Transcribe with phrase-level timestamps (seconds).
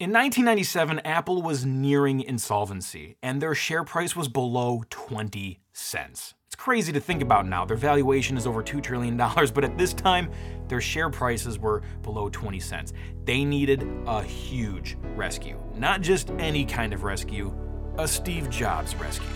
[0.00, 6.32] In 1997, Apple was nearing insolvency, and their share price was below 20 cents.
[6.46, 7.66] It's crazy to think about now.
[7.66, 10.30] Their valuation is over $2 trillion, but at this time,
[10.68, 12.94] their share prices were below 20 cents.
[13.26, 15.60] They needed a huge rescue.
[15.76, 17.54] Not just any kind of rescue,
[17.98, 19.28] a Steve Jobs rescue.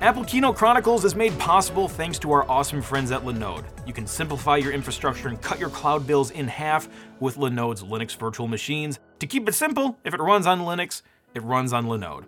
[0.00, 3.64] Apple Keynote Chronicles is made possible thanks to our awesome friends at Linode.
[3.84, 8.16] You can simplify your infrastructure and cut your cloud bills in half with Linode's Linux
[8.16, 9.00] virtual machines.
[9.18, 11.02] To keep it simple, if it runs on Linux,
[11.34, 12.26] it runs on Linode.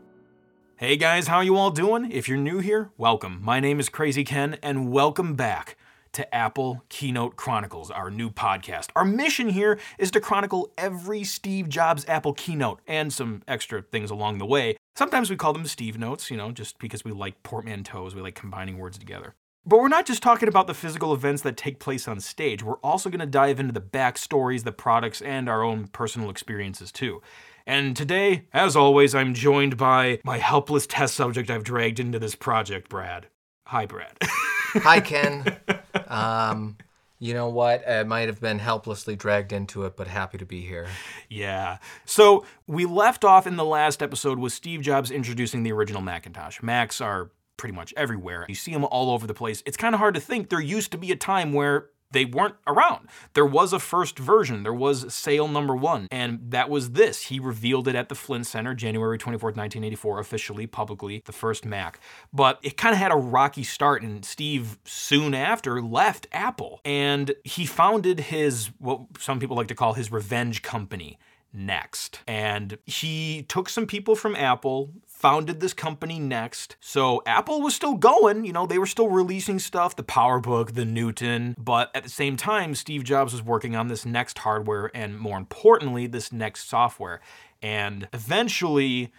[0.79, 2.11] Hey guys, how you all doing?
[2.11, 3.39] If you're new here, welcome.
[3.41, 5.77] My name is Crazy Ken and welcome back
[6.11, 8.89] to Apple Keynote Chronicles, our new podcast.
[8.97, 14.11] Our mission here is to chronicle every Steve Jobs Apple keynote and some extra things
[14.11, 14.77] along the way.
[14.97, 18.35] Sometimes we call them Steve Notes, you know, just because we like portmanteaus, we like
[18.35, 19.35] combining words together.
[19.67, 22.63] But we're not just talking about the physical events that take place on stage.
[22.63, 26.91] We're also going to dive into the backstories, the products, and our own personal experiences
[26.91, 27.21] too.
[27.67, 32.35] And today, as always, I'm joined by my helpless test subject I've dragged into this
[32.35, 33.27] project, Brad.
[33.67, 34.17] Hi, Brad.
[34.23, 35.57] Hi, Ken.
[36.07, 36.77] Um,
[37.21, 37.89] you know what?
[37.89, 40.89] I might have been helplessly dragged into it, but happy to be here.
[41.29, 41.77] Yeah.
[42.07, 46.63] So we left off in the last episode with Steve Jobs introducing the original Macintosh.
[46.63, 48.47] Macs are pretty much everywhere.
[48.49, 49.63] You see them all over the place.
[49.67, 52.57] It's kind of hard to think there used to be a time where they weren't
[52.67, 53.09] around.
[53.35, 57.25] There was a first version, there was sale number one, and that was this.
[57.25, 62.01] He revealed it at the Flint Center, January 24th, 1984, officially, publicly, the first Mac.
[62.33, 67.35] But it kind of had a rocky start, and Steve soon after left Apple, and
[67.45, 71.19] he founded his, what some people like to call his revenge company.
[71.53, 72.21] Next.
[72.29, 76.77] And he took some people from Apple, founded this company next.
[76.81, 80.87] So Apple was still going, you know, they were still releasing stuff, the PowerBook, the
[80.87, 85.19] Newton, but at the same time, Steve Jobs was working on this next hardware and
[85.19, 87.21] more importantly, this next software.
[87.61, 89.13] And eventually,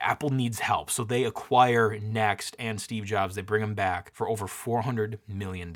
[0.00, 3.34] Apple needs help, so they acquire Next and Steve Jobs.
[3.34, 5.74] They bring him back for over $400 million.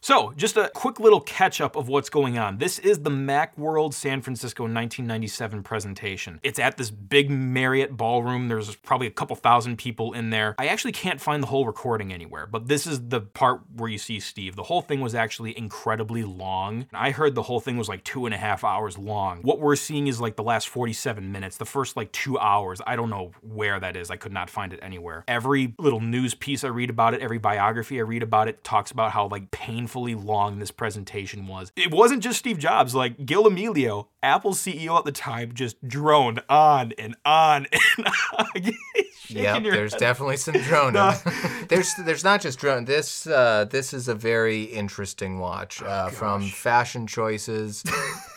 [0.00, 2.58] So, just a quick little catch up of what's going on.
[2.58, 6.40] This is the Macworld San Francisco 1997 presentation.
[6.42, 8.48] It's at this big Marriott ballroom.
[8.48, 10.54] There's probably a couple thousand people in there.
[10.58, 13.98] I actually can't find the whole recording anywhere, but this is the part where you
[13.98, 14.56] see Steve.
[14.56, 16.86] The whole thing was actually incredibly long.
[16.92, 19.42] I heard the whole thing was like two and a half hours long.
[19.42, 22.80] What we're seeing is like the last 47 minutes, the first like two hours.
[22.86, 24.10] I don't know where that is.
[24.10, 25.24] I could not find it anywhere.
[25.28, 28.90] Every little news piece I read about it, every biography I read about it talks
[28.90, 31.72] about how like painfully long this presentation was.
[31.76, 36.42] It wasn't just Steve Jobs, like Gil Amelio, Apple's CEO at the time, just droned
[36.48, 37.66] on and on
[37.98, 38.06] and
[38.38, 38.72] on.
[39.30, 40.00] Yeah, there's head.
[40.00, 41.12] definitely some droning.
[41.68, 42.86] there's there's not just drone.
[42.86, 45.82] This uh, this is a very interesting watch.
[45.82, 47.84] Uh, oh, from fashion choices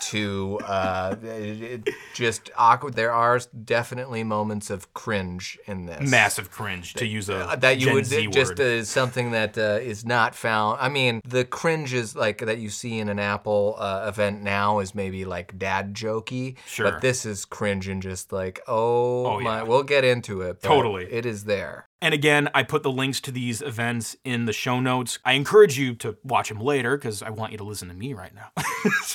[0.02, 2.96] to uh, it, it just awkward.
[2.96, 6.10] There are definitely moments of cringe in this.
[6.10, 8.86] Massive cringe, to use a uh, that you Gen would Z just word.
[8.86, 10.78] something that uh, is not found.
[10.82, 14.80] I mean, the cringe is like that you see in an Apple uh, event now
[14.80, 16.58] is maybe like dad jokey.
[16.68, 16.92] Sure.
[16.92, 19.58] But this is cringe and just like oh, Oh, my.
[19.58, 19.64] yeah.
[19.64, 20.62] We'll get into it.
[20.62, 21.06] Totally.
[21.12, 21.88] It is there.
[22.04, 25.20] And again, I put the links to these events in the show notes.
[25.24, 28.14] I encourage you to watch them later because I want you to listen to me
[28.14, 28.52] right now.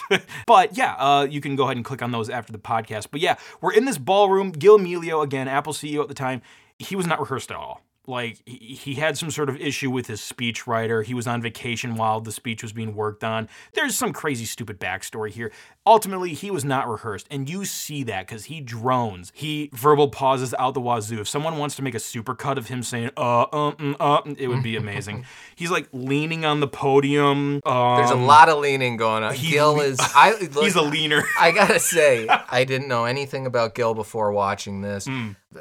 [0.46, 3.08] but yeah, uh, you can go ahead and click on those after the podcast.
[3.10, 4.52] But yeah, we're in this ballroom.
[4.52, 6.42] Gil Amelio, again, Apple CEO at the time,
[6.78, 7.82] he was not rehearsed at all.
[8.08, 11.04] Like he he had some sort of issue with his speechwriter.
[11.04, 13.48] He was on vacation while the speech was being worked on.
[13.74, 15.50] There's some crazy, stupid backstory here.
[15.86, 19.30] Ultimately, he was not rehearsed, and you see that because he drones.
[19.34, 21.20] He verbal pauses out the wazoo.
[21.20, 24.48] If someone wants to make a supercut of him saying "uh um mm, uh," it
[24.48, 25.24] would be amazing.
[25.54, 27.60] He's like leaning on the podium.
[27.64, 29.34] Um, There's a lot of leaning going on.
[29.34, 29.98] he- Gil is.
[30.00, 31.22] I, look, He's a leaner.
[31.40, 35.08] I gotta say, I didn't know anything about Gil before watching this.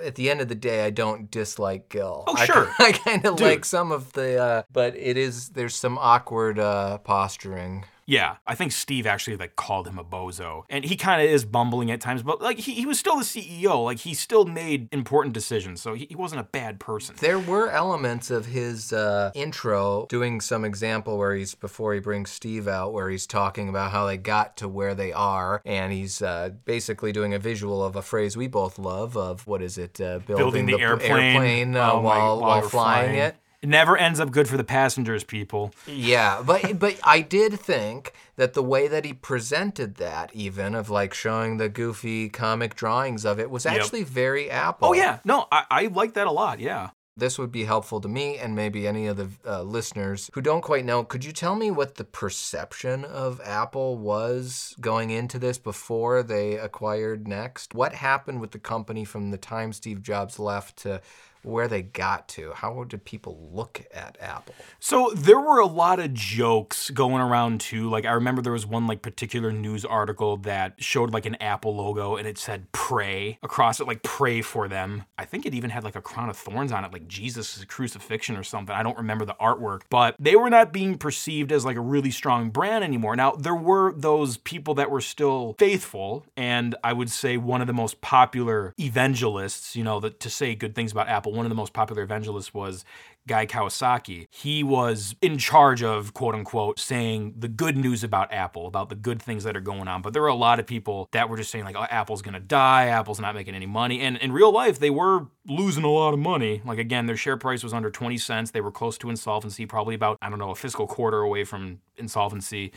[0.03, 2.23] At the end of the day, I don't dislike Gil.
[2.27, 2.69] Oh, sure.
[2.79, 6.97] I kind of like some of the, uh, but it is there's some awkward uh,
[6.97, 7.85] posturing.
[8.07, 11.43] Yeah, I think Steve actually like called him a bozo, and he kind of is
[11.43, 12.21] bumbling at times.
[12.21, 13.83] But like he, he was still the CEO.
[13.83, 17.15] Like he still made important decisions, so he, he wasn't a bad person.
[17.19, 22.29] There were elements of his uh, intro doing some example where he's before he brings
[22.29, 26.21] Steve out, where he's talking about how they got to where they are, and he's
[26.21, 29.99] uh, basically doing a visual of a phrase we both love of what is it,
[29.99, 31.75] uh, building, Building the airplane.
[31.75, 32.69] uh, Oh while while while flying
[33.15, 33.15] flying.
[33.19, 33.35] it.
[33.65, 35.73] It never ends up good for the passengers, people.
[35.87, 40.91] Yeah, but but I did think that the way that he presented that, even of
[40.91, 44.89] like showing the goofy comic drawings of it, was actually very Apple.
[44.89, 46.59] Oh yeah, no, I, I like that a lot.
[46.59, 46.91] Yeah.
[47.17, 50.61] This would be helpful to me and maybe any of the uh, listeners who don't
[50.61, 51.03] quite know.
[51.03, 56.57] Could you tell me what the perception of Apple was going into this before they
[56.57, 57.73] acquired Next?
[57.73, 61.01] What happened with the company from the time Steve Jobs left to
[61.45, 62.51] where they got to.
[62.53, 64.55] How did people look at Apple?
[64.79, 67.89] So there were a lot of jokes going around too.
[67.89, 71.75] Like I remember there was one like particular news article that showed like an Apple
[71.75, 75.03] logo and it said pray across it, like pray for them.
[75.17, 78.35] I think it even had like a crown of thorns on it, like Jesus' crucifixion
[78.35, 78.75] or something.
[78.75, 82.11] I don't remember the artwork, but they were not being perceived as like a really
[82.11, 83.15] strong brand anymore.
[83.15, 87.67] Now there were those people that were still faithful, and I would say one of
[87.67, 91.49] the most popular evangelists, you know, the, to say good things about Apple one of
[91.49, 92.85] the most popular evangelists was
[93.27, 94.27] Guy Kawasaki.
[94.29, 98.95] He was in charge of, quote unquote, saying the good news about Apple, about the
[98.95, 100.01] good things that are going on.
[100.01, 102.39] But there were a lot of people that were just saying, like, oh, Apple's gonna
[102.39, 104.01] die, Apple's not making any money.
[104.01, 106.61] And in real life, they were losing a lot of money.
[106.65, 108.51] Like, again, their share price was under 20 cents.
[108.51, 111.79] They were close to insolvency, probably about, I don't know, a fiscal quarter away from
[111.97, 112.71] insolvency.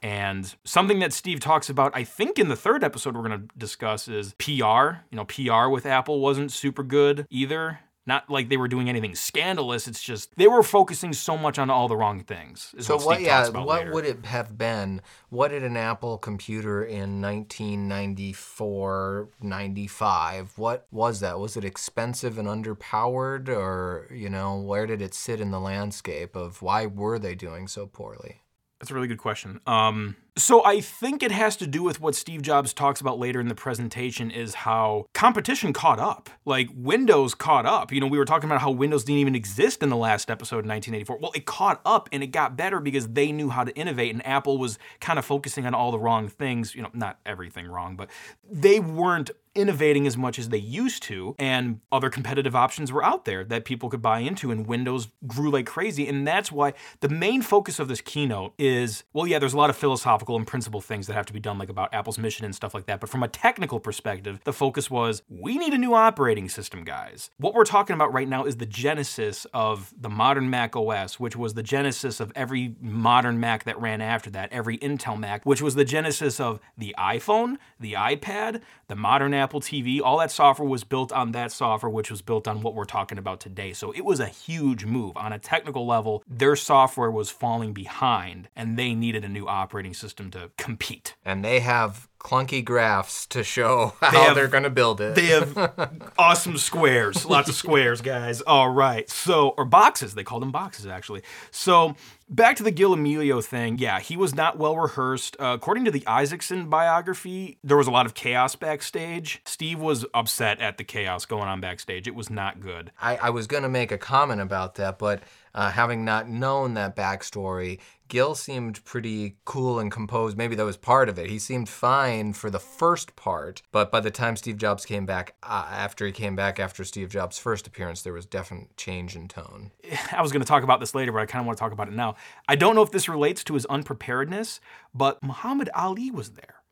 [0.00, 3.58] And something that Steve talks about, I think in the third episode we're going to
[3.58, 5.02] discuss, is PR.
[5.10, 7.80] You know, PR with Apple wasn't super good either.
[8.08, 9.86] Not like they were doing anything scandalous.
[9.86, 12.74] It's just they were focusing so much on all the wrong things.
[12.80, 13.04] So what?
[13.04, 13.92] what yeah, what later.
[13.92, 15.02] would it have been?
[15.28, 20.56] What did an Apple computer in 1994, 95?
[20.56, 21.38] What was that?
[21.38, 26.34] Was it expensive and underpowered, or you know, where did it sit in the landscape
[26.34, 28.40] of why were they doing so poorly?
[28.80, 29.60] That's a really good question.
[29.66, 33.40] Um, so I think it has to do with what Steve Jobs talks about later
[33.40, 36.30] in the presentation is how competition caught up.
[36.44, 37.92] Like Windows caught up.
[37.92, 40.64] You know, we were talking about how Windows didn't even exist in the last episode
[40.64, 41.18] in 1984.
[41.18, 44.26] Well, it caught up and it got better because they knew how to innovate and
[44.26, 47.96] Apple was kind of focusing on all the wrong things, you know, not everything wrong,
[47.96, 48.08] but
[48.50, 53.24] they weren't innovating as much as they used to, and other competitive options were out
[53.24, 56.06] there that people could buy into, and Windows grew like crazy.
[56.06, 59.68] And that's why the main focus of this keynote is well, yeah, there's a lot
[59.68, 62.54] of philosophical and principle things that have to be done, like about Apple's mission and
[62.54, 63.00] stuff like that.
[63.00, 67.30] But from a technical perspective, the focus was we need a new operating system, guys.
[67.38, 71.36] What we're talking about right now is the genesis of the modern Mac OS, which
[71.36, 75.62] was the genesis of every modern Mac that ran after that, every Intel Mac, which
[75.62, 80.68] was the genesis of the iPhone, the iPad, the modern Apple TV, all that software
[80.68, 83.72] was built on that software, which was built on what we're talking about today.
[83.72, 85.16] So it was a huge move.
[85.16, 89.94] On a technical level, their software was falling behind and they needed a new operating
[89.94, 91.16] system to compete.
[91.24, 95.14] And they have clunky graphs to show how they have, they're going to build it.
[95.14, 98.40] They have awesome squares, lots of squares, guys.
[98.42, 99.08] All right.
[99.08, 101.22] So, or boxes, they called them boxes actually.
[101.50, 101.96] So,
[102.28, 103.78] back to the Gil Amelio thing.
[103.78, 105.36] Yeah, he was not well rehearsed.
[105.40, 109.40] Uh, according to the Isaacson biography, there was a lot of chaos backstage.
[109.44, 112.06] Steve was upset at the chaos going on backstage.
[112.06, 112.90] It was not good.
[113.00, 115.22] I, I was going to make a comment about that, but
[115.58, 120.38] uh, having not known that backstory, Gil seemed pretty cool and composed.
[120.38, 121.28] Maybe that was part of it.
[121.28, 125.34] He seemed fine for the first part, but by the time Steve Jobs came back,
[125.42, 129.26] uh, after he came back after Steve Jobs' first appearance, there was definite change in
[129.26, 129.72] tone.
[130.12, 131.72] I was going to talk about this later, but I kind of want to talk
[131.72, 132.14] about it now.
[132.46, 134.60] I don't know if this relates to his unpreparedness,
[134.94, 136.62] but Muhammad Ali was there.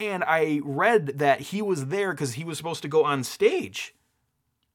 [0.00, 3.93] And I read that he was there because he was supposed to go on stage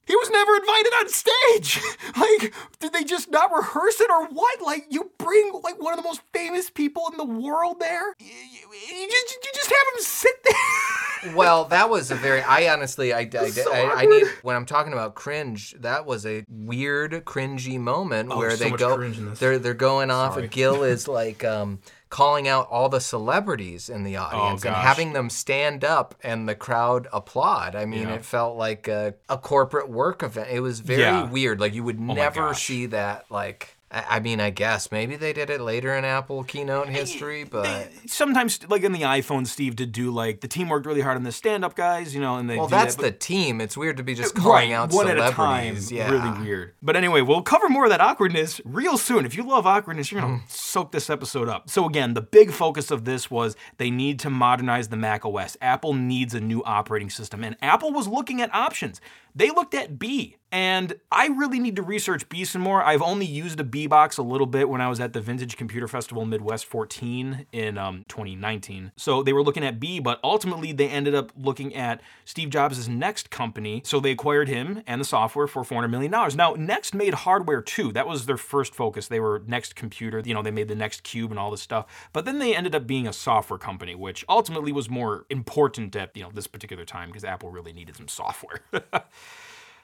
[0.06, 1.82] he was never invited on stage.
[2.18, 4.62] like, did they just not rehearse it or what?
[4.62, 8.16] Like, you bring like one of the most famous people in the world there.
[8.20, 11.36] You, you, you just you just have him sit there.
[11.36, 12.42] well, that was a very.
[12.42, 15.76] I honestly, I, I, so I, I, need when I'm talking about cringe.
[15.80, 18.98] That was a weird, cringy moment oh, where so they go.
[19.10, 20.34] They're they're going off.
[20.34, 20.44] Sorry.
[20.46, 21.44] And Gil is like.
[21.44, 25.84] um calling out all the celebrities in the oh, audience oh, and having them stand
[25.84, 27.76] up and the crowd applaud.
[27.76, 28.16] I mean, yeah.
[28.16, 30.50] it felt like a, a, corporate work event.
[30.52, 31.30] It was very yeah.
[31.30, 31.60] weird.
[31.60, 35.50] Like you would oh never see that like I mean, I guess maybe they did
[35.50, 39.92] it later in Apple keynote history, but they, sometimes, like in the iPhone, Steve did
[39.92, 42.58] do like the team worked really hard on the stand-up guys, you know, and they.
[42.58, 43.60] Well, that's that, the team.
[43.60, 45.24] It's weird to be just calling right, out one celebrities.
[45.24, 46.76] At a time, yeah, really weird.
[46.84, 49.26] But anyway, we'll cover more of that awkwardness real soon.
[49.26, 50.52] If you love awkwardness, you're gonna mm.
[50.52, 51.68] soak this episode up.
[51.72, 55.58] So again, the big focus of this was they need to modernize the Mac OS.
[55.62, 59.02] Apple needs a new operating system, and Apple was looking at options.
[59.36, 62.84] They looked at Be, and I really need to research Be some more.
[62.84, 65.88] I've only used a BeBox a little bit when I was at the Vintage Computer
[65.88, 68.92] Festival Midwest 14 in um, 2019.
[68.98, 72.90] So they were looking at Be, but ultimately they ended up looking at Steve Jobs'
[72.90, 73.82] Next company.
[73.86, 76.12] So they acquired him and the software for $400 million.
[76.36, 77.92] Now, Next made hardware too.
[77.92, 79.08] That was their first focus.
[79.08, 82.10] They were Next Computer, you know, they made the Next Cube and all this stuff.
[82.14, 86.16] But then they ended up being a software company, which ultimately was more important at,
[86.16, 88.62] you know, this particular time because Apple really needed some software.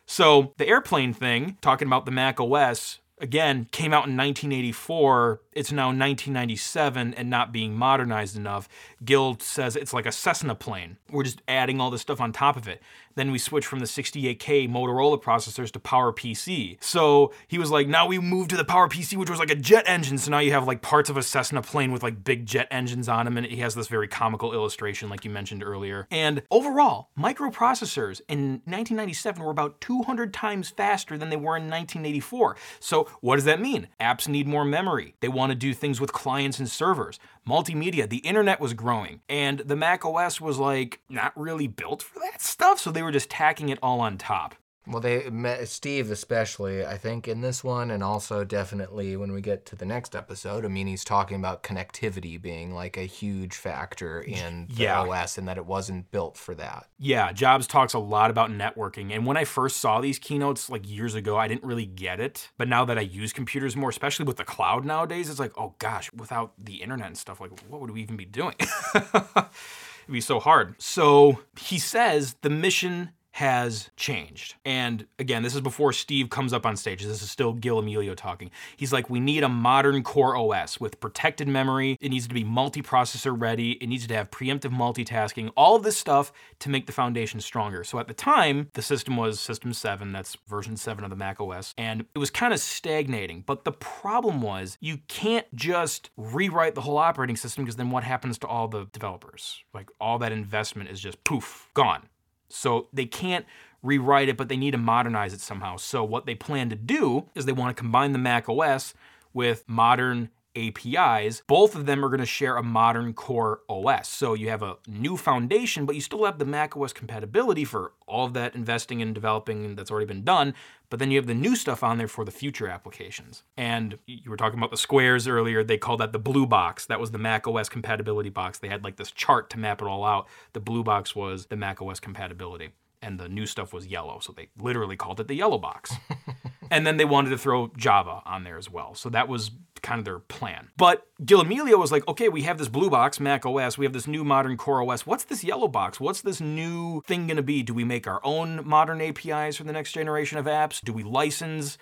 [0.05, 5.41] So the airplane thing, talking about the Mac OS, again, came out in 1984.
[5.53, 8.67] It's now 1997 and not being modernized enough.
[9.03, 10.97] Gil says it's like a Cessna plane.
[11.09, 12.81] We're just adding all this stuff on top of it.
[13.15, 16.77] Then we switch from the 68K Motorola processors to PowerPC.
[16.83, 19.85] So he was like, now we move to the PowerPC, which was like a jet
[19.87, 20.17] engine.
[20.17, 23.07] So now you have like parts of a Cessna plane with like big jet engines
[23.07, 23.37] on them.
[23.37, 26.07] And he has this very comical illustration, like you mentioned earlier.
[26.11, 32.57] And overall, microprocessors in 1997 were about 200 times faster than they were in 1984.
[32.79, 33.87] So what does that mean?
[33.99, 35.15] Apps need more memory.
[35.21, 39.59] They want to do things with clients and servers multimedia, the internet was growing, and
[39.59, 43.29] the Mac OS was like not really built for that stuff, so they were just
[43.29, 44.55] tacking it all on top.
[44.87, 49.41] Well, they met Steve especially, I think, in this one, and also definitely when we
[49.41, 50.63] get to the next episode.
[50.63, 55.01] I mean, he's talking about connectivity being like a huge factor in the yeah.
[55.01, 56.87] OS, and that it wasn't built for that.
[56.99, 60.87] Yeah, Jobs talks a lot about networking, and when I first saw these keynotes like
[60.87, 62.49] years ago, I didn't really get it.
[62.57, 65.73] But now that I use computers more, especially with the cloud nowadays, it's like, oh
[65.79, 68.55] gosh, without the internet and stuff, like what would we even be doing?
[68.95, 70.75] It'd be so hard.
[70.77, 74.55] So he says the mission has changed.
[74.63, 77.03] And again, this is before Steve comes up on stage.
[77.03, 78.49] This is still Gil Amelio talking.
[78.77, 81.97] He's like, we need a modern Core OS with protected memory.
[81.99, 83.71] It needs to be multi processor ready.
[83.73, 87.83] It needs to have preemptive multitasking, all of this stuff to make the foundation stronger.
[87.83, 91.41] So at the time, the system was System 7, that's version 7 of the Mac
[91.41, 93.43] OS, and it was kind of stagnating.
[93.45, 98.05] But the problem was, you can't just rewrite the whole operating system because then what
[98.05, 99.61] happens to all the developers?
[99.73, 102.07] Like, all that investment is just poof, gone.
[102.49, 103.45] So they can't
[103.81, 105.77] rewrite it, but they need to modernize it somehow.
[105.77, 108.93] So what they plan to do is they want to combine the Mac OS
[109.33, 111.43] with modern APIs.
[111.47, 114.07] Both of them are going to share a modern core OS.
[114.07, 117.93] So you have a new foundation, but you still have the Mac OS compatibility for
[118.07, 120.53] all of that investing and developing that's already been done.
[120.89, 123.43] But then you have the new stuff on there for the future applications.
[123.57, 125.63] And you were talking about the squares earlier.
[125.63, 126.85] They called that the blue box.
[126.85, 128.59] That was the Mac OS compatibility box.
[128.59, 130.27] They had like this chart to map it all out.
[130.53, 132.69] The blue box was the Mac OS compatibility
[133.01, 134.19] and the new stuff was yellow.
[134.19, 135.93] So they literally called it the yellow box.
[136.71, 138.95] and then they wanted to throw Java on there as well.
[138.95, 139.51] So that was
[139.85, 140.69] kind of their plan.
[140.75, 143.93] But Gil Amelio was like, okay, we have this blue box, Mac OS, we have
[143.93, 145.05] this new modern Core OS.
[145.05, 145.99] What's this yellow box?
[145.99, 147.61] What's this new thing gonna be?
[147.61, 150.81] Do we make our own modern APIs for the next generation of apps?
[150.81, 151.77] Do we license?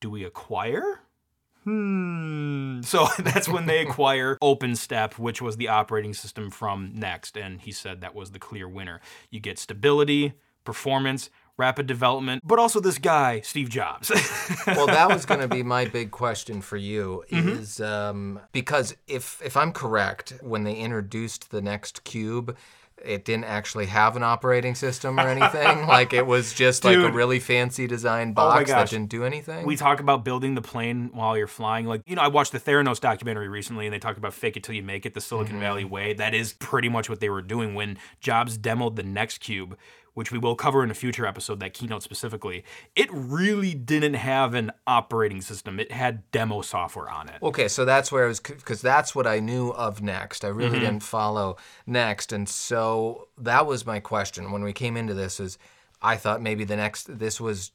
[0.00, 1.00] Do we acquire?
[1.66, 2.80] hmm.
[2.82, 7.36] So that's when they acquire OpenStep, which was the operating system from Next.
[7.36, 9.00] And he said that was the clear winner.
[9.30, 10.34] You get stability,
[10.64, 14.10] performance, rapid development, but also this guy, Steve Jobs.
[14.66, 17.48] well, that was going to be my big question for you mm-hmm.
[17.48, 22.56] is um, because if if I'm correct, when they introduced the Next Cube,
[23.04, 25.86] it didn't actually have an operating system or anything.
[25.86, 27.02] like it was just Dude.
[27.02, 29.66] like a really fancy design oh box oh that didn't do anything.
[29.66, 31.86] We talk about building the plane while you're flying.
[31.86, 34.62] Like, you know, I watched the Theranos documentary recently and they talked about fake it
[34.62, 35.60] till you make it, the Silicon mm-hmm.
[35.60, 36.14] Valley way.
[36.14, 39.76] That is pretty much what they were doing when Jobs demoed the Next Cube
[40.16, 44.54] which we will cover in a future episode, that keynote specifically, it really didn't have
[44.54, 45.78] an operating system.
[45.78, 47.42] It had demo software on it.
[47.42, 50.42] Okay, so that's where I was, because that's what I knew of Next.
[50.42, 50.86] I really mm-hmm.
[50.86, 52.32] didn't follow Next.
[52.32, 55.58] And so that was my question when we came into this is
[56.00, 57.72] I thought maybe the next, this was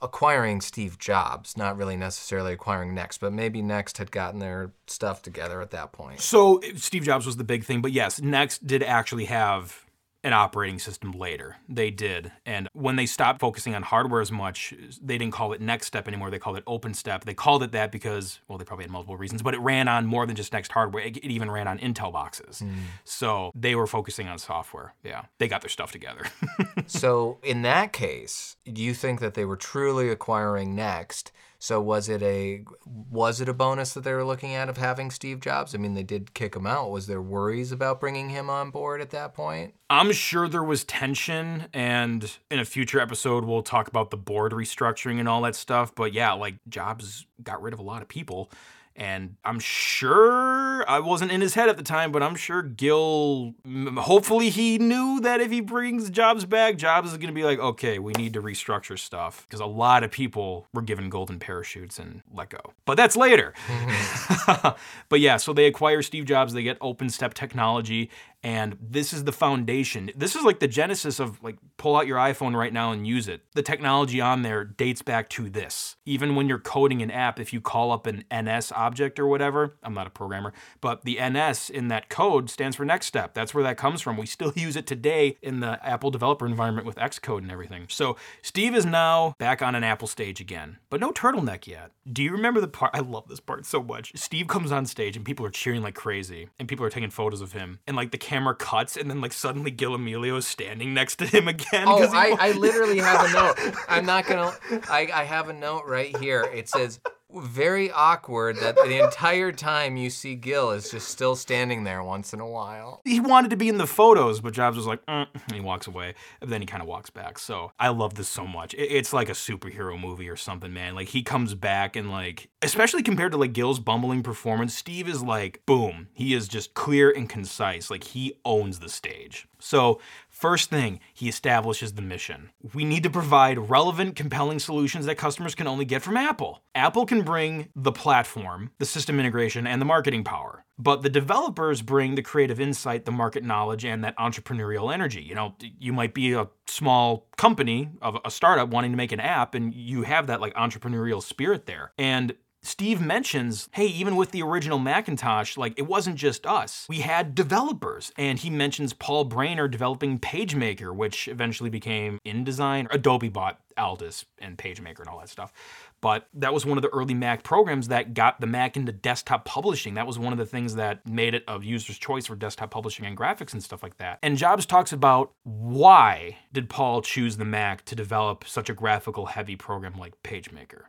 [0.00, 5.20] acquiring Steve Jobs, not really necessarily acquiring Next, but maybe Next had gotten their stuff
[5.20, 6.22] together at that point.
[6.22, 9.83] So Steve Jobs was the big thing, but yes, Next did actually have
[10.24, 11.56] an operating system later.
[11.68, 12.32] They did.
[12.46, 16.08] And when they stopped focusing on hardware as much, they didn't call it Next Step
[16.08, 16.30] anymore.
[16.30, 17.24] They called it OpenStep.
[17.24, 20.06] They called it that because, well, they probably had multiple reasons, but it ran on
[20.06, 21.04] more than just Next hardware.
[21.04, 22.62] It, it even ran on Intel boxes.
[22.64, 22.74] Mm.
[23.04, 24.94] So they were focusing on software.
[25.04, 25.24] Yeah.
[25.38, 26.24] They got their stuff together.
[26.86, 31.32] so in that case, do you think that they were truly acquiring Next?
[31.64, 35.10] So was it a was it a bonus that they were looking at of having
[35.10, 35.74] Steve Jobs?
[35.74, 36.90] I mean, they did kick him out.
[36.90, 39.72] Was there worries about bringing him on board at that point?
[39.88, 44.52] I'm sure there was tension, and in a future episode, we'll talk about the board
[44.52, 45.94] restructuring and all that stuff.
[45.94, 48.50] But yeah, like Jobs got rid of a lot of people.
[48.96, 53.54] And I'm sure I wasn't in his head at the time, but I'm sure Gil,
[53.96, 57.58] hopefully, he knew that if he brings Jobs back, Jobs is going to be like,
[57.58, 59.46] okay, we need to restructure stuff.
[59.46, 62.60] Because a lot of people were given golden parachutes and let go.
[62.84, 63.52] But that's later.
[65.08, 68.10] but yeah, so they acquire Steve Jobs, they get OpenStep technology,
[68.44, 70.10] And this is the foundation.
[70.14, 73.26] This is like the genesis of like pull out your iPhone right now and use
[73.26, 73.40] it.
[73.54, 75.96] The technology on there dates back to this.
[76.04, 79.76] Even when you're coding an app, if you call up an NS object or whatever,
[79.82, 83.32] I'm not a programmer, but the NS in that code stands for NextStep.
[83.32, 84.18] That's where that comes from.
[84.18, 87.86] We still use it today in the Apple developer environment with Xcode and everything.
[87.88, 91.92] So Steve is now back on an Apple stage again, but no turtleneck yet.
[92.12, 92.90] Do you remember the part?
[92.94, 94.12] I love this part so much.
[94.14, 97.40] Steve comes on stage and people are cheering like crazy, and people are taking photos
[97.40, 100.92] of him, and like the camera cuts, and then like suddenly Gil Amelio is standing
[100.92, 101.84] next to him again.
[101.86, 103.76] Oh, I, I literally have a note.
[103.88, 104.52] I'm not gonna.
[104.90, 106.42] I, I have a note right here.
[106.52, 106.98] It says
[107.42, 112.32] very awkward that the entire time you see Gil is just still standing there once
[112.32, 113.00] in a while.
[113.04, 115.86] he wanted to be in the photos, but Jobs was like, "Mm," and he walks
[115.86, 116.14] away.
[116.40, 117.38] And then he kind of walks back.
[117.38, 118.74] So I love this so much.
[118.76, 120.94] It's like a superhero movie or something, man.
[120.94, 125.22] Like he comes back and like, especially compared to like Gil's bumbling performance, Steve is
[125.22, 126.08] like, boom.
[126.12, 127.90] He is just clear and concise.
[127.90, 129.46] Like he owns the stage.
[129.58, 130.00] So
[130.34, 132.50] First thing, he establishes the mission.
[132.74, 136.60] We need to provide relevant, compelling solutions that customers can only get from Apple.
[136.74, 140.64] Apple can bring the platform, the system integration, and the marketing power.
[140.76, 145.22] But the developers bring the creative insight, the market knowledge, and that entrepreneurial energy.
[145.22, 149.20] You know, you might be a small company of a startup wanting to make an
[149.20, 151.92] app, and you have that like entrepreneurial spirit there.
[151.96, 156.86] And Steve mentions, hey, even with the original Macintosh, like it wasn't just us.
[156.88, 158.10] We had developers.
[158.16, 162.86] And he mentions Paul Brainerd developing PageMaker, which eventually became InDesign.
[162.90, 165.52] Adobe bought Aldus and PageMaker and all that stuff.
[166.00, 169.44] But that was one of the early Mac programs that got the Mac into desktop
[169.44, 169.94] publishing.
[169.94, 173.04] That was one of the things that made it a user's choice for desktop publishing
[173.06, 174.18] and graphics and stuff like that.
[174.22, 179.26] And Jobs talks about why did Paul choose the Mac to develop such a graphical
[179.26, 180.84] heavy program like PageMaker?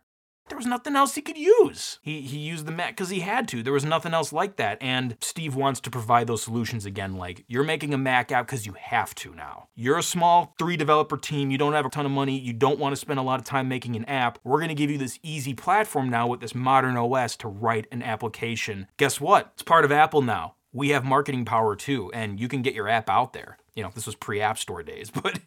[0.48, 2.00] There was nothing else he could use.
[2.04, 3.64] He, he used the Mac because he had to.
[3.64, 4.78] There was nothing else like that.
[4.80, 7.16] And Steve wants to provide those solutions again.
[7.16, 9.70] Like, you're making a Mac app because you have to now.
[9.74, 11.50] You're a small three developer team.
[11.50, 12.38] You don't have a ton of money.
[12.38, 14.38] You don't want to spend a lot of time making an app.
[14.44, 17.88] We're going to give you this easy platform now with this modern OS to write
[17.92, 18.88] an application.
[18.98, 19.52] Guess what?
[19.54, 20.56] It's part of Apple now.
[20.72, 23.58] We have marketing power too, and you can get your app out there.
[23.76, 25.40] You know, this was pre App Store days, but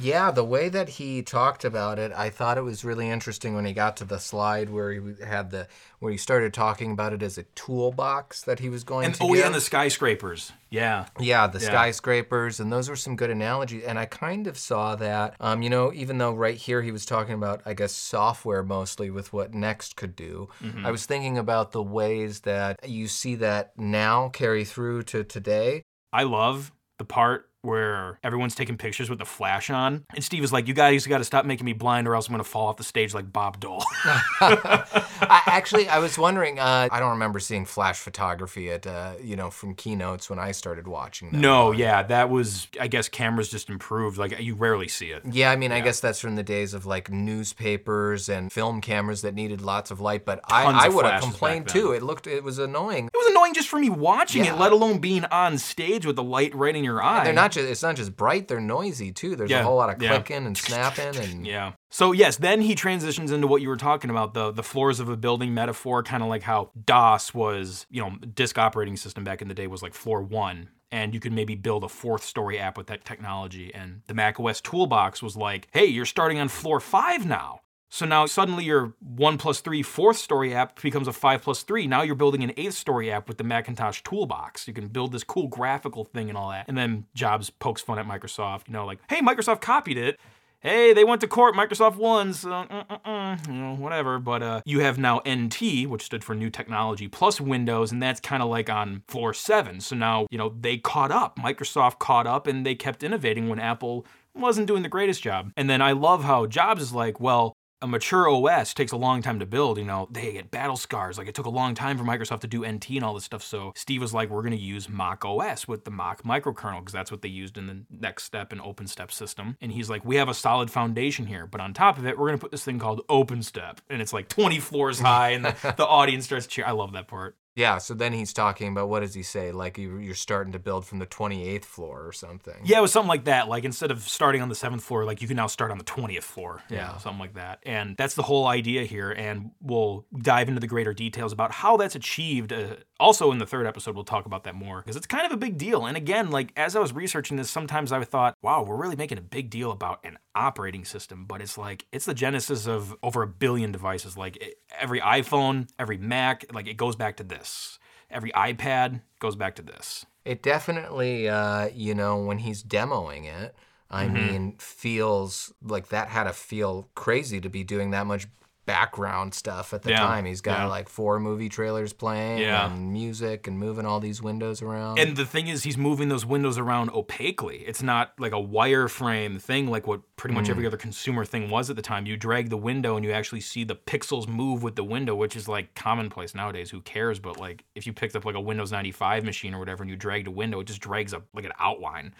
[0.00, 3.64] Yeah, the way that he talked about it, I thought it was really interesting when
[3.64, 5.68] he got to the slide where he had the
[6.00, 9.24] where he started talking about it as a toolbox that he was going and to
[9.24, 10.52] oh yeah, and the skyscrapers.
[10.70, 11.06] Yeah.
[11.18, 13.84] Yeah, the skyscrapers, and those were some good analogies.
[13.84, 17.06] And I kind of saw that, um, you know, even though right here he was
[17.06, 20.48] talking about, I guess, software mostly with what Next could do,
[20.84, 25.82] I was thinking about the ways that you see that now carry through to today.
[26.12, 30.04] I love the part where everyone's taking pictures with the flash on.
[30.14, 32.32] And Steve is like, You guys got to stop making me blind or else I'm
[32.32, 33.84] going to fall off the stage like Bob Dole.
[34.40, 36.58] I, actually, I was wondering.
[36.58, 40.52] Uh, I don't remember seeing flash photography at, uh, you know, from keynotes when I
[40.52, 41.40] started watching them.
[41.40, 44.18] no, yeah, that was, I guess cameras just improved.
[44.18, 45.22] Like, you rarely see it.
[45.30, 49.22] Yeah, I mean, I guess that's from the days of like newspapers and film cameras
[49.22, 50.24] that needed lots of light.
[50.24, 51.92] But I, Tons I of would have complained too.
[51.92, 53.06] It looked, it was annoying.
[53.12, 54.54] It was annoying just for me watching Yeah.
[54.54, 57.24] it, let alone being on stage with the light right in your eye.
[57.48, 59.36] Not just, it's not just bright; they're noisy too.
[59.36, 60.10] There's Yeah, a whole lot of yeah.
[60.10, 61.72] clicking and snapping and Yeah.
[61.90, 65.08] So yes, then he transitions into what you were talking about, the the floors of
[65.08, 69.40] a building metaphor, kind of like how DOS was, you know, disk operating system back
[69.42, 70.68] in the day was like floor one.
[70.90, 73.74] And you could maybe build a fourth story app with that technology.
[73.74, 77.60] And the macOS toolbox was like, hey, you're starting on floor five now.
[77.90, 81.86] So now suddenly your one plus three fourth story app becomes a five plus three.
[81.86, 84.68] Now you're building an eighth story app with the Macintosh toolbox.
[84.68, 86.66] You can build this cool graphical thing and all that.
[86.68, 90.20] And then Jobs pokes fun at Microsoft, you know, like, hey, Microsoft copied it.
[90.60, 91.54] Hey, they went to court.
[91.54, 94.18] Microsoft won, so uh, uh, uh, you know, whatever.
[94.18, 98.18] But uh, you have now NT, which stood for New Technology, plus Windows, and that's
[98.18, 99.80] kind of like on floor seven.
[99.80, 101.38] So now, you know, they caught up.
[101.38, 105.52] Microsoft caught up, and they kept innovating when Apple wasn't doing the greatest job.
[105.56, 109.22] And then I love how Jobs is like, well, a mature OS takes a long
[109.22, 109.78] time to build.
[109.78, 111.18] You know, they get battle scars.
[111.18, 113.42] Like it took a long time for Microsoft to do NT and all this stuff.
[113.42, 116.92] So Steve was like, we're going to use Mach OS with the Mach microkernel because
[116.92, 119.56] that's what they used in the NextStep in OpenStep system.
[119.60, 122.28] And he's like, we have a solid foundation here, but on top of it, we're
[122.28, 125.74] going to put this thing called OpenStep, and it's like 20 floors high, and the,
[125.76, 126.68] the audience starts cheering.
[126.68, 127.36] I love that part.
[127.58, 127.78] Yeah.
[127.78, 129.50] So then he's talking about what does he say?
[129.50, 132.54] Like you, you're starting to build from the 28th floor or something.
[132.64, 133.48] Yeah, it was something like that.
[133.48, 135.84] Like instead of starting on the seventh floor, like you can now start on the
[135.84, 136.62] twentieth floor.
[136.70, 136.96] Yeah.
[136.98, 137.58] something like that.
[137.66, 139.10] And that's the whole idea here.
[139.10, 142.52] And we'll dive into the greater details about how that's achieved.
[142.52, 145.32] Uh, also, in the third episode, we'll talk about that more because it's kind of
[145.32, 145.84] a big deal.
[145.84, 149.18] And again, like as I was researching this, sometimes I thought, wow, we're really making
[149.18, 153.22] a big deal about an operating system, but it's like it's the genesis of over
[153.22, 154.16] a billion devices.
[154.16, 157.78] Like it, every iPhone, every Mac, like it goes back to this.
[158.10, 160.06] Every iPad goes back to this.
[160.24, 163.54] It definitely, uh, you know, when he's demoing it,
[163.90, 164.14] I Mm-hmm.
[164.14, 168.26] mean, feels like that had to feel crazy to be doing that much
[168.68, 170.26] background stuff at the Yeah, time.
[170.26, 170.66] He's got yeah.
[170.66, 172.70] like four movie trailers playing Yeah.
[172.70, 174.98] and music and moving all these windows around.
[174.98, 177.64] And the thing is, he's moving those windows around opaquely.
[177.66, 181.70] It's not like a wireframe thing, like what pretty much every other consumer thing was
[181.70, 182.04] at the time.
[182.04, 185.34] You drag the window and you actually see the pixels move with the window, which
[185.34, 186.68] is like commonplace nowadays.
[186.70, 187.18] Who cares?
[187.18, 189.96] But like, if you picked up like a Windows 95 machine or whatever and you
[189.96, 192.12] dragged a window, it just drags up like an outline.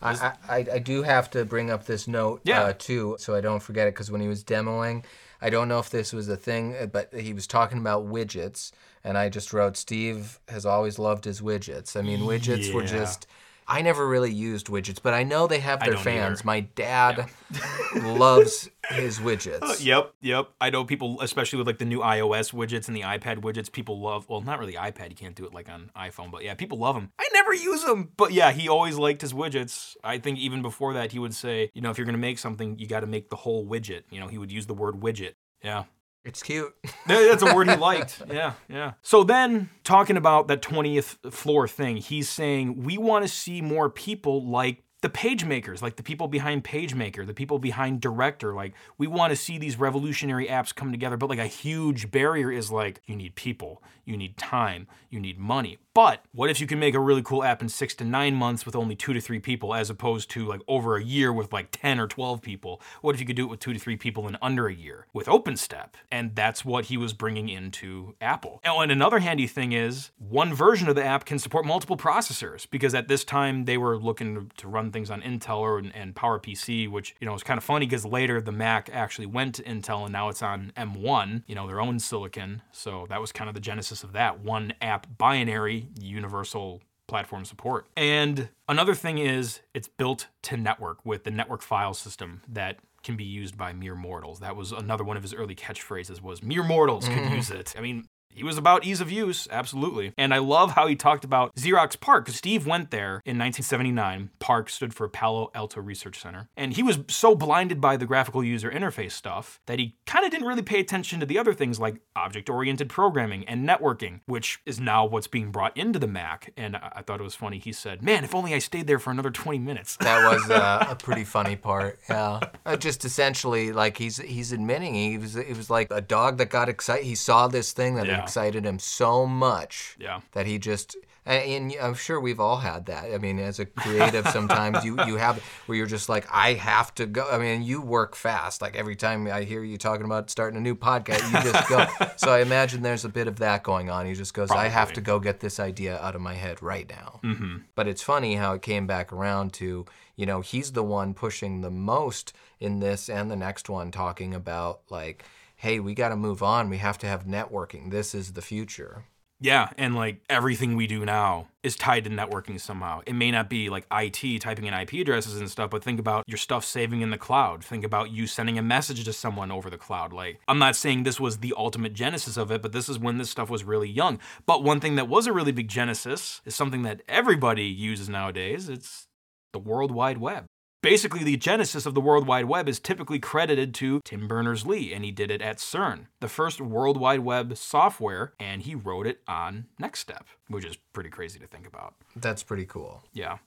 [0.00, 2.62] I, I, I- I do have to bring up this note Yeah.
[2.64, 3.94] uh, too, so I don't forget it.
[3.94, 5.04] Because when he was demoing,
[5.40, 8.72] I don't know if this was a thing, uh, but he was talking about widgets,
[9.04, 13.26] and I just wrote, "Steve has always loved his widgets." I mean, widgets were just.
[13.68, 16.40] I never really used widgets, but I know they have their fans.
[16.40, 16.46] either.
[16.46, 17.28] My dad
[17.96, 19.80] loves his widgets.
[19.86, 20.48] Yep, yep.
[20.60, 24.00] I know people, especially with like the new iOS widgets and the iPad widgets, people
[24.00, 24.28] love.
[24.28, 25.10] Well, not really iPad.
[25.10, 27.10] You can't do it like on iPhone, but yeah, people love them.
[27.18, 29.96] I never use them, but yeah, he always liked his widgets.
[30.02, 32.78] I think even before that, he would say, you know, if you're gonna make something,
[32.78, 34.02] you got to make the whole widget.
[34.10, 35.34] You know, he would use the word widget.
[35.62, 35.84] Yeah.
[36.26, 36.74] It's cute.
[37.06, 38.22] That's a word he liked.
[38.28, 38.94] Yeah, yeah.
[39.02, 43.88] So then, talking about that 20th floor thing, he's saying we want to see more
[43.88, 48.52] people like the page makers, like the people behind PageMaker, the people behind Director.
[48.52, 52.50] Like, we want to see these revolutionary apps come together, but like a huge barrier
[52.50, 55.78] is like, you need people, you need time, you need money.
[55.96, 58.66] But what if you can make a really cool app in six to nine months
[58.66, 61.68] with only two to three people, as opposed to like over a year with like
[61.70, 62.82] 10 or 12 people?
[63.00, 65.06] What if you could do it with two to three people in under a year
[65.14, 65.94] with OpenStep?
[66.12, 68.60] And that's what he was bringing into Apple.
[68.66, 72.68] Oh, and another handy thing is one version of the app can support multiple processors
[72.68, 76.90] because at this time they were looking to run things on Intel or, and PowerPC,
[76.90, 80.04] which, you know, is kind of funny because later the Mac actually went to Intel
[80.04, 82.62] and now it's on M1, you know, their own silicon.
[82.72, 87.86] So that was kind of the genesis of that one app binary universal platform support.
[87.94, 93.16] And another thing is it's built to network with the network file system that can
[93.16, 94.40] be used by mere mortals.
[94.40, 97.36] That was another one of his early catchphrases was mere mortals could mm.
[97.36, 97.74] use it.
[97.76, 100.12] I mean, he was about ease of use, absolutely.
[100.18, 104.30] And I love how he talked about Xerox PARC, because Steve went there in 1979.
[104.38, 106.48] PARC stood for Palo Alto Research Center.
[106.56, 110.30] And he was so blinded by the graphical user interface stuff that he kind of
[110.30, 114.60] didn't really pay attention to the other things like object oriented programming and networking, which
[114.66, 116.52] is now what's being brought into the Mac.
[116.56, 117.58] And I I thought it was funny.
[117.58, 119.96] He said, Man, if only I stayed there for another 20 minutes.
[120.06, 121.98] That was uh, a pretty funny part.
[122.08, 126.38] Yeah, Uh, just essentially like he's he's admitting he was it was like a dog
[126.38, 127.04] that got excited.
[127.04, 128.25] He saw this thing that Yeah.
[128.26, 130.20] Excited him so much Yeah.
[130.32, 130.96] that he just.
[131.28, 133.12] And I'm sure we've all had that.
[133.12, 136.94] I mean, as a creative, sometimes you you have where you're just like, I have
[136.96, 137.28] to go.
[137.28, 138.62] I mean, you work fast.
[138.62, 141.84] Like every time I hear you talking about starting a new podcast, you just go.
[142.16, 144.06] so I imagine there's a bit of that going on.
[144.06, 146.88] He just goes, I have to go get this idea out of my head right
[146.88, 147.18] now.
[147.24, 147.56] Mm-hmm.
[147.74, 149.84] But it's funny how it came back around to,
[150.14, 154.32] you know, he's the one pushing the most in this and the next one, talking
[154.32, 155.24] about like,
[155.66, 156.70] hey, we got to move on.
[156.70, 157.90] We have to have networking.
[157.90, 159.02] This is the future.
[159.40, 163.00] Yeah, and like everything we do now is tied to networking somehow.
[163.04, 166.22] It may not be like IT typing in IP addresses and stuff, but think about
[166.28, 167.64] your stuff saving in the cloud.
[167.64, 170.12] Think about you sending a message to someone over the cloud.
[170.12, 173.18] Like, I'm not saying this was the ultimate genesis of it, but this is when
[173.18, 174.20] this stuff was really young.
[174.46, 178.68] But one thing that was a really big genesis is something that everybody uses nowadays
[178.68, 179.08] it's
[179.52, 180.46] the World Wide Web.
[180.86, 184.94] Basically, the genesis of the World Wide Web is typically credited to Tim Berners Lee,
[184.94, 189.04] and he did it at CERN, the first World Wide Web software, and he wrote
[189.04, 191.94] it on NextStep, which is pretty crazy to think about.
[192.14, 193.02] That's pretty cool.
[193.12, 193.38] Yeah.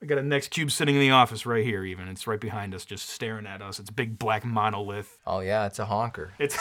[0.00, 2.06] I got a Next Cube sitting in the office right here, even.
[2.06, 3.80] It's right behind us, just staring at us.
[3.80, 5.18] It's a big black monolith.
[5.26, 6.34] Oh, yeah, it's a honker.
[6.38, 6.56] It's.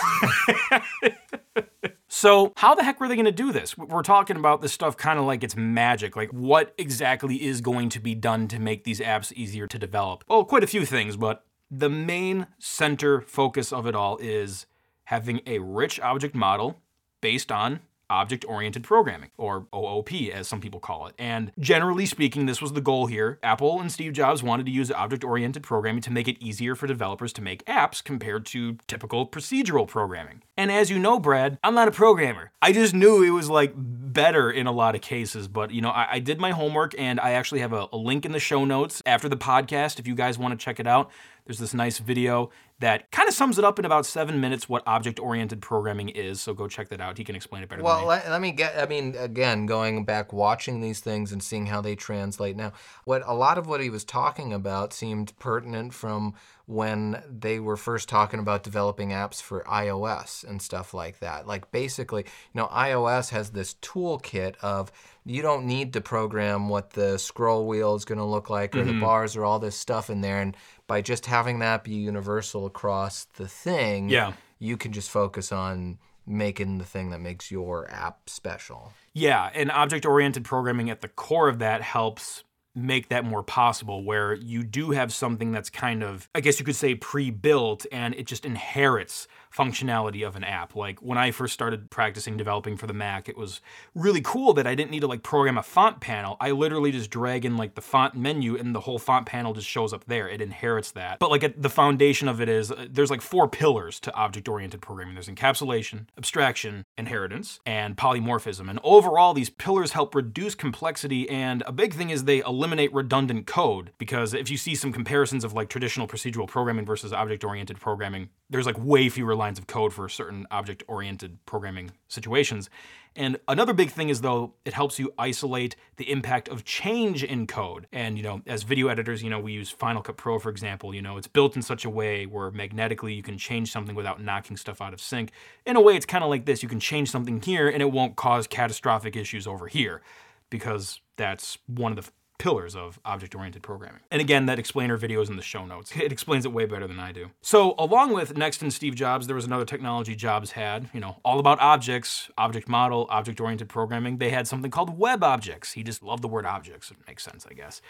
[2.16, 3.76] so, how the heck were they going to do this?
[3.76, 6.16] We're talking about this stuff kind of like it's magic.
[6.16, 10.24] Like, what exactly is going to be done to make these apps easier to develop?
[10.28, 14.68] Well, quite a few things, but the main center focus of it all is
[15.06, 16.84] having a rich object model
[17.20, 21.16] based on object oriented programming, or OOP as some people call it.
[21.18, 23.40] And generally speaking, this was the goal here.
[23.44, 26.88] Apple and Steve Jobs wanted to use object oriented programming to make it easier for
[26.88, 30.44] developers to make apps compared to typical procedural programming.
[30.56, 32.52] And as you know, Brad, I'm not a programmer.
[32.62, 35.90] I just knew it was like better in a lot of cases, but you know,
[35.90, 38.64] I, I did my homework and I actually have a, a link in the show
[38.64, 41.10] notes after the podcast if you guys want to check it out.
[41.46, 44.84] There's this nice video that kind of sums it up in about seven minutes what
[44.86, 46.42] object oriented programming is.
[46.42, 47.18] So go check that out.
[47.18, 48.10] He can explain it better Well, than me.
[48.10, 48.78] let, let me get.
[48.78, 52.74] I mean, again, going back, watching these things and seeing how they translate now.
[53.06, 56.34] What a lot of what he was talking about seemed pertinent from
[56.66, 61.46] when they were first talking about developing apps for iOS and stuff like that.
[61.46, 64.92] Like basically, you know, iOS has this toolkit of
[65.26, 68.84] you don't need to program what the scroll wheel is going to look like or
[68.84, 69.02] the mm-hmm.
[69.02, 70.40] bars or all this stuff in there.
[70.40, 70.56] And
[70.88, 74.34] by just having that be universal across the thing, Yeah.
[74.60, 78.94] you can just focus on making the thing that makes your app special.
[79.14, 82.44] Yeah, and object oriented programming at the core of that helps
[82.76, 86.66] make that more possible where you do have something that's kind of I guess you
[86.66, 90.76] could say pre-built and it just inherits functionality of an app.
[90.76, 93.62] Like when I first started practicing developing for the Mac, it was
[93.94, 96.38] really cool that I didn't need to like program a font panel.
[96.40, 99.68] I literally just drag in like the font menu and the whole font panel just
[99.68, 100.28] shows up there.
[100.28, 101.20] It inherits that.
[101.20, 104.82] But like the foundation of it is uh, there's like four pillars to object oriented
[104.82, 105.16] programming.
[105.16, 108.70] There's encapsulation, abstraction, inheritance, and polymorphism.
[108.70, 113.48] And overall these pillars help reduce complexity and a big thing is they eliminate redundant
[113.48, 117.80] code because if you see some comparisons of like traditional procedural programming versus object oriented
[117.80, 122.70] programming, there's like way fewer lines of code for certain object oriented programming situations.
[123.16, 127.48] And another big thing is though, it helps you isolate the impact of change in
[127.48, 127.88] code.
[127.92, 130.94] And you know, as video editors, you know, we use Final Cut Pro for example,
[130.94, 134.22] you know, it's built in such a way where magnetically you can change something without
[134.22, 135.32] knocking stuff out of sync.
[135.66, 137.92] In a way it's kind of like this, you can change something here and it
[137.92, 140.04] won't cause catastrophic issues over here
[140.52, 142.12] because that's one of the
[142.44, 144.02] pillars of object oriented programming.
[144.12, 145.94] And again, that explainer video is in the show notes.
[145.96, 147.32] It explains it way better than I do.
[147.42, 151.16] So, along with Next and Steve Jobs, there was another technology Jobs had, you know,
[151.24, 154.18] all about objects, object model, object oriented programming.
[154.18, 155.72] They had something called web objects.
[155.72, 156.92] He just loved the word objects.
[156.92, 157.82] It makes sense, I guess.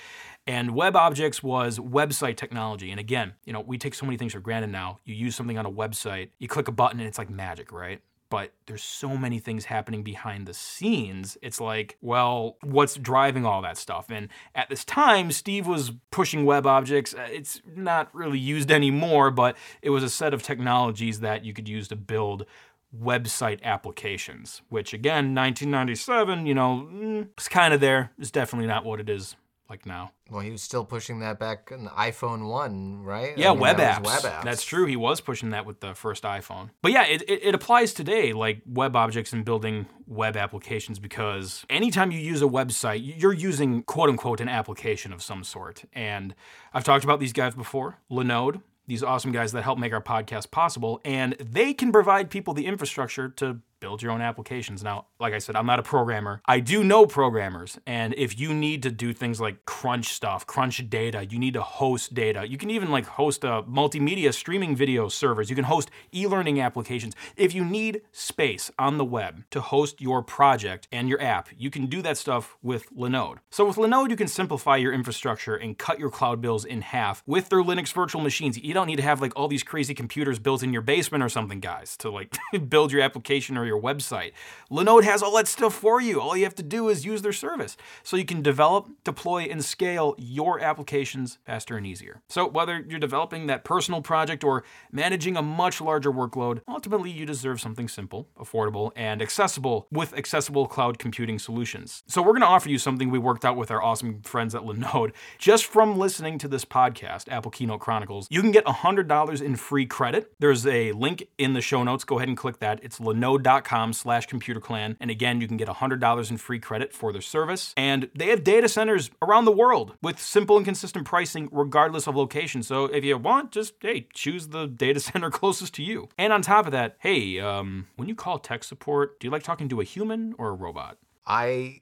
[0.45, 2.91] And web objects was website technology.
[2.91, 4.99] And again, you know, we take so many things for granted now.
[5.03, 8.01] You use something on a website, you click a button and it's like magic, right?
[8.33, 11.37] But there's so many things happening behind the scenes.
[11.43, 14.07] It's like, well, what's driving all that stuff?
[14.09, 17.13] And at this time, Steve was pushing web objects.
[17.13, 21.53] Uh, It's not really used anymore, but it was a set of technologies that you
[21.53, 22.47] could use to build
[22.91, 28.13] website applications, which again, 1997, you know, mm, it's kind of there.
[28.17, 29.35] It's definitely not what it is
[29.69, 30.11] like now.
[30.29, 33.37] Well, he was still pushing that back in the iPhone 1, right?
[33.37, 34.03] Yeah, I mean, web, apps.
[34.03, 34.43] web apps.
[34.43, 34.85] That's true.
[34.85, 36.69] He was pushing that with the first iPhone.
[36.81, 41.65] But yeah, it, it, it applies today, like web objects and building web applications, because
[41.69, 45.83] anytime you use a website, you're using quote unquote an application of some sort.
[45.93, 46.35] And
[46.73, 48.61] I've talked about these guys before Linode.
[48.85, 52.65] These awesome guys that help make our podcast possible, and they can provide people the
[52.65, 54.81] infrastructure to build your own applications.
[54.81, 56.41] Now, like I said, I'm not a programmer.
[56.45, 60.89] I do know programmers, and if you need to do things like crunch stuff, crunch
[60.89, 62.47] data, you need to host data.
[62.47, 65.49] You can even like host a multimedia streaming video servers.
[65.49, 67.13] You can host e-learning applications.
[67.35, 71.69] If you need space on the web to host your project and your app, you
[71.69, 73.39] can do that stuff with Linode.
[73.49, 77.21] So with Linode, you can simplify your infrastructure and cut your cloud bills in half
[77.27, 78.57] with their Linux virtual machines.
[78.57, 81.27] You don't need to have like all these crazy computers built in your basement or
[81.27, 82.33] something, guys, to like
[82.69, 84.33] build your application or your website.
[84.71, 86.21] Linode has all that stuff for you.
[86.21, 87.75] All you have to do is use their service.
[88.03, 92.21] So you can develop, deploy, and scale your applications faster and easier.
[92.29, 97.25] So whether you're developing that personal project or managing a much larger workload, ultimately you
[97.25, 102.03] deserve something simple, affordable, and accessible with accessible cloud computing solutions.
[102.07, 104.61] So we're going to offer you something we worked out with our awesome friends at
[104.61, 105.11] Linode.
[105.37, 109.85] Just from listening to this podcast, Apple Keynote Chronicles, you can get $100 in free
[109.85, 110.31] credit.
[110.39, 112.03] There's a link in the show notes.
[112.03, 112.79] Go ahead and click that.
[112.83, 113.62] It's linode.com
[113.93, 114.95] slash computerclan.
[114.99, 117.73] And again, you can get $100 in free credit for their service.
[117.77, 122.15] And they have data centers around the world with simple and consistent pricing regardless of
[122.15, 122.63] location.
[122.63, 126.09] So if you want, just, hey, choose the data center closest to you.
[126.17, 129.43] And on top of that, hey, um, when you call tech support, do you like
[129.43, 130.97] talking to a human or a robot?
[131.25, 131.81] I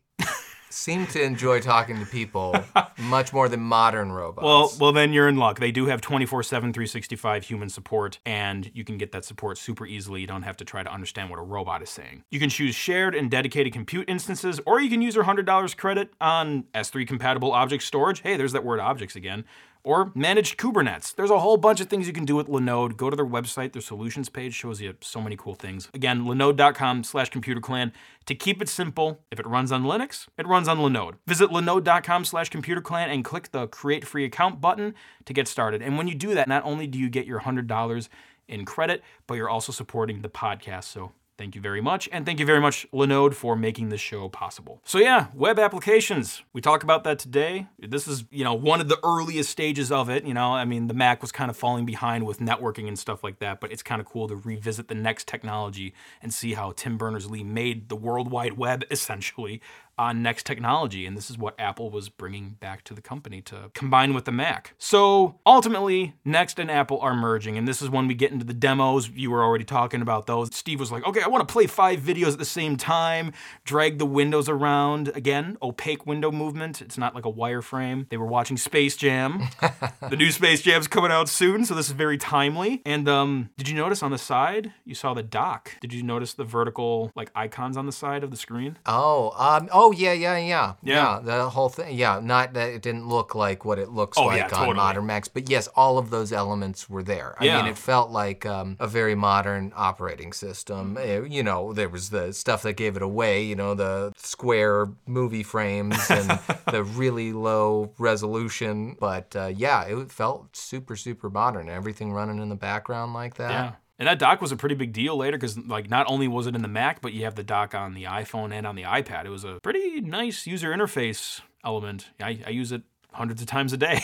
[0.71, 2.55] seem to enjoy talking to people
[2.97, 4.43] much more than modern robots.
[4.43, 5.59] Well, well, then you're in luck.
[5.59, 9.85] They do have 24 7, 365 human support, and you can get that support super
[9.85, 10.21] easily.
[10.21, 12.23] You don't have to try to understand what a robot is saying.
[12.29, 16.13] You can choose shared and dedicated compute instances, or you can use your $100 credit
[16.19, 18.21] on S3 compatible object storage.
[18.21, 19.45] Hey, there's that word objects again.
[19.83, 21.15] Or managed Kubernetes.
[21.15, 22.97] There's a whole bunch of things you can do with Linode.
[22.97, 23.73] Go to their website.
[23.73, 25.89] Their solutions page shows you so many cool things.
[25.93, 27.91] Again, linode.com slash computerclan.
[28.27, 31.15] To keep it simple, if it runs on Linux, it runs on Linode.
[31.25, 34.93] Visit linode.com slash computerclan and click the create free account button
[35.25, 35.81] to get started.
[35.81, 38.09] And when you do that, not only do you get your $100
[38.47, 40.83] in credit, but you're also supporting the podcast.
[40.83, 42.07] So Thank you very much.
[42.11, 44.79] And thank you very much, Linode, for making this show possible.
[44.85, 46.43] So, yeah, web applications.
[46.53, 47.65] We talk about that today.
[47.79, 50.23] This is, you know, one of the earliest stages of it.
[50.23, 53.23] You know, I mean, the Mac was kind of falling behind with networking and stuff
[53.23, 56.73] like that, but it's kind of cool to revisit the next technology and see how
[56.73, 59.63] Tim Berners Lee made the World Wide Web essentially
[60.01, 61.05] on next technology.
[61.05, 64.31] And this is what Apple was bringing back to the company to combine with the
[64.31, 64.73] Mac.
[64.79, 67.55] So ultimately, Next and Apple are merging.
[67.55, 69.09] And this is when we get into the demos.
[69.09, 70.55] You were already talking about those.
[70.55, 73.31] Steve was like, okay, I want to play five videos at the same time,
[73.63, 75.09] drag the windows around.
[75.09, 76.81] Again, opaque window movement.
[76.81, 78.09] It's not like a wireframe.
[78.09, 79.49] They were watching Space Jam.
[80.09, 82.81] the new Space Jam's coming out soon, so this is very timely.
[82.87, 85.77] And um, did you notice on the side, you saw the dock?
[85.79, 88.79] Did you notice the vertical like icons on the side of the screen?
[88.87, 91.19] Oh, um, oh yeah, yeah, yeah, Yeah.
[91.23, 92.19] The whole thing, yeah.
[92.21, 94.75] Not that it didn't look like what it looks Oh, like yeah, on totally.
[94.75, 97.35] modern Macs, but yes, all of those elements were there.
[97.39, 97.57] I Yeah.
[97.61, 100.95] mean, it felt like um, a very modern operating system.
[100.95, 101.23] Mm-hmm.
[101.23, 103.43] Uh, you know, there was the stuff that gave it away.
[103.43, 106.29] You know, the square movie frames and
[106.71, 108.95] the really low resolution.
[108.99, 111.69] But uh, yeah, it felt super, super modern.
[111.69, 113.51] Everything running in the background like that.
[113.51, 113.71] Yeah.
[114.01, 116.55] And that dock was a pretty big deal later because, like, not only was it
[116.55, 119.25] in the Mac, but you have the dock on the iPhone and on the iPad.
[119.25, 122.09] It was a pretty nice user interface element.
[122.19, 122.81] I, I use it
[123.13, 124.01] hundreds of times a day.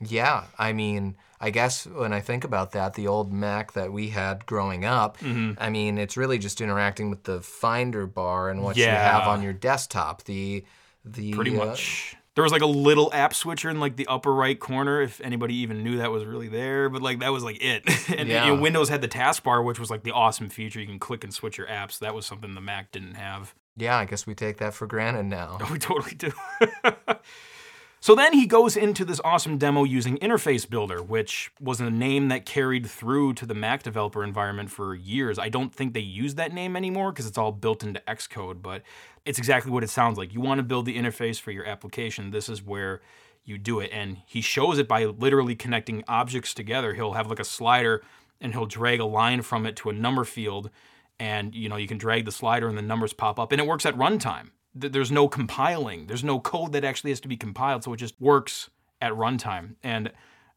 [0.00, 4.10] Yeah, I mean, I guess when I think about that, the old Mac that we
[4.10, 5.60] had growing up, Mm-hmm.
[5.60, 9.42] I mean, it's really just interacting with the Finder bar and what you have on
[9.42, 10.22] your desktop.
[10.24, 10.64] The
[11.04, 12.16] the pretty uh, much.
[12.38, 15.56] There was like a little app switcher in like the upper right corner, if anybody
[15.56, 16.88] even knew that was really there.
[16.88, 17.82] But like that was like it.
[18.16, 18.46] and Yeah.
[18.46, 20.78] know, Windows had the taskbar, which was like the awesome feature.
[20.80, 21.98] You can click and switch your apps.
[21.98, 23.54] That was something the Mac didn't have.
[23.76, 25.58] yeah, I guess we take that for granted now.
[25.72, 26.32] We totally do.
[28.00, 32.28] so then he goes into this awesome demo using Interface Builder, which was a name
[32.28, 35.38] that carried through to the Mac developer environment for years.
[35.38, 38.82] I don't think they use that name anymore because it's all built into Xcode, but
[39.24, 40.32] it's exactly what it sounds like.
[40.32, 43.00] You want to build the interface for your application, this is where
[43.44, 43.90] you do it.
[43.92, 46.94] And he shows it by literally connecting objects together.
[46.94, 48.02] He'll have like a slider
[48.40, 50.70] and he'll drag a line from it to a number field
[51.18, 53.66] and you know you can drag the slider and the numbers pop up and it
[53.66, 57.36] works at runtime Th- there's no compiling there's no code that actually has to be
[57.36, 60.12] compiled so it just works at runtime and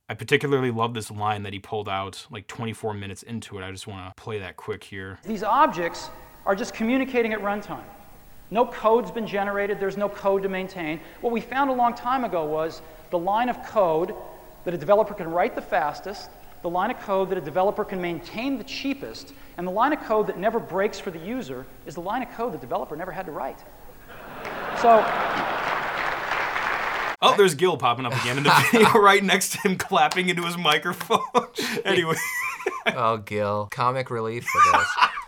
[0.09, 3.71] i particularly love this line that he pulled out like 24 minutes into it i
[3.71, 6.09] just want to play that quick here These objects
[6.45, 7.83] are just communicating at runtime.
[8.49, 10.99] No code's been generated, there's no code to maintain.
[11.21, 14.13] What we found a long time ago was the line of code
[14.65, 16.29] that a developer can write the fastest,
[16.61, 20.01] the line of code that a developer can maintain the cheapest, and the line of
[20.01, 23.11] code that never breaks for the user is the line of code the developer never
[23.11, 23.59] had to write.
[24.81, 25.03] So,
[27.21, 30.43] oh there's gil popping up again in the video right next to him clapping into
[30.43, 31.19] his microphone.
[31.85, 32.15] Anyway.
[32.87, 34.87] Oh, Gil, comic relief for this.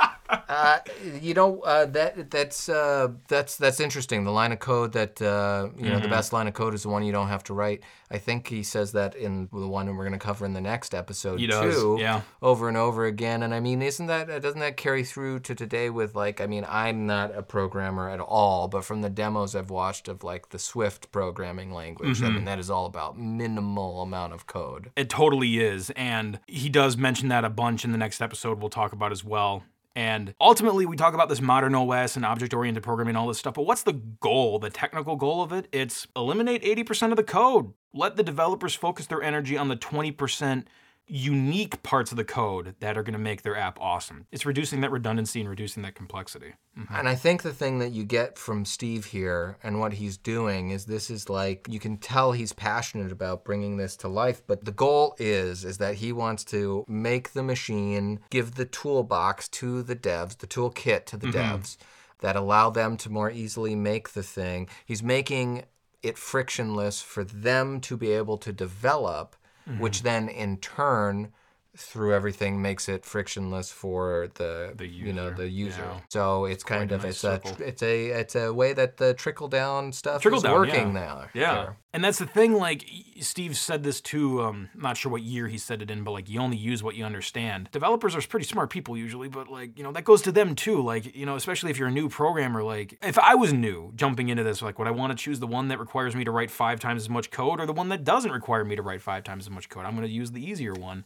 [0.50, 0.80] Uh,
[1.22, 4.24] you know uh, that that's uh, that's that's interesting.
[4.24, 6.10] The line of code that uh, you know the Mm-hmm.
[6.12, 7.82] best line of code is the one you don't have to write.
[8.12, 10.94] I think he says that in the one we're going to cover in the next
[10.94, 11.98] episode He does, too.
[12.00, 12.22] yeah.
[12.44, 13.42] over and over again.
[13.42, 16.46] And I mean, isn't that uh, doesn't that carry through to today with like I
[16.46, 20.50] mean, I'm not a programmer at all, but from the demos I've watched of like
[20.50, 22.26] the Swift programming language, Mm-hmm.
[22.26, 24.92] I mean that is all about minimal amount of code.
[24.96, 25.90] It totally is.
[25.92, 29.24] And he does mention that a bunch in the next episode we'll talk about as
[29.24, 29.64] well.
[29.96, 33.54] And ultimately, we talk about this modern OS and object oriented programming all this stuff.
[33.54, 35.68] But what's the goal, the technical goal of it?
[35.72, 37.74] It's eliminate 80% of the code.
[37.94, 40.66] Let the developers focus their energy on the 20%
[41.08, 44.26] unique parts of the code that are going to make their app awesome.
[44.32, 46.54] It's reducing that redundancy and reducing that complexity.
[46.78, 46.96] Mm-hmm.
[46.96, 50.70] And I think the thing that you get from Steve here and what he's doing
[50.70, 54.64] is this is like you can tell he's passionate about bringing this to life, but
[54.64, 59.84] the goal is is that he wants to make the machine, give the toolbox to
[59.84, 61.56] the devs, the toolkit to the mm-hmm.
[61.56, 61.78] devs
[62.24, 64.70] that allow them to more easily make the thing.
[64.86, 65.66] He's making
[66.02, 69.36] it frictionless for them to be able to develop,
[69.78, 71.32] which then in turn
[71.76, 75.82] through everything makes it frictionless for the, The you know user, the user.
[75.82, 76.00] yeah.
[76.10, 79.14] So it's kind a of nice it's a it's a it's a way that the
[79.16, 81.02] trickle down stuff Trickle is down, working yeah.
[81.06, 81.26] now.
[81.34, 81.54] Yeah.
[81.56, 81.78] there.
[81.96, 84.42] And that's the thing, like, Steve said this too.
[84.42, 86.82] Um, I'm not sure what year he said it in, but like, you only use
[86.82, 87.70] what you understand.
[87.72, 90.82] Developers are pretty smart people usually, but like, you know, that goes to them too.
[90.82, 94.30] Like, you know, especially if you're a new programmer, like, if I was new jumping
[94.30, 96.50] into this, like, would I want to choose the one that requires me to write
[96.50, 99.24] five times as much code or the one that doesn't require me to write five
[99.24, 99.86] times as much code?
[99.86, 101.04] I'm going to use the easier one.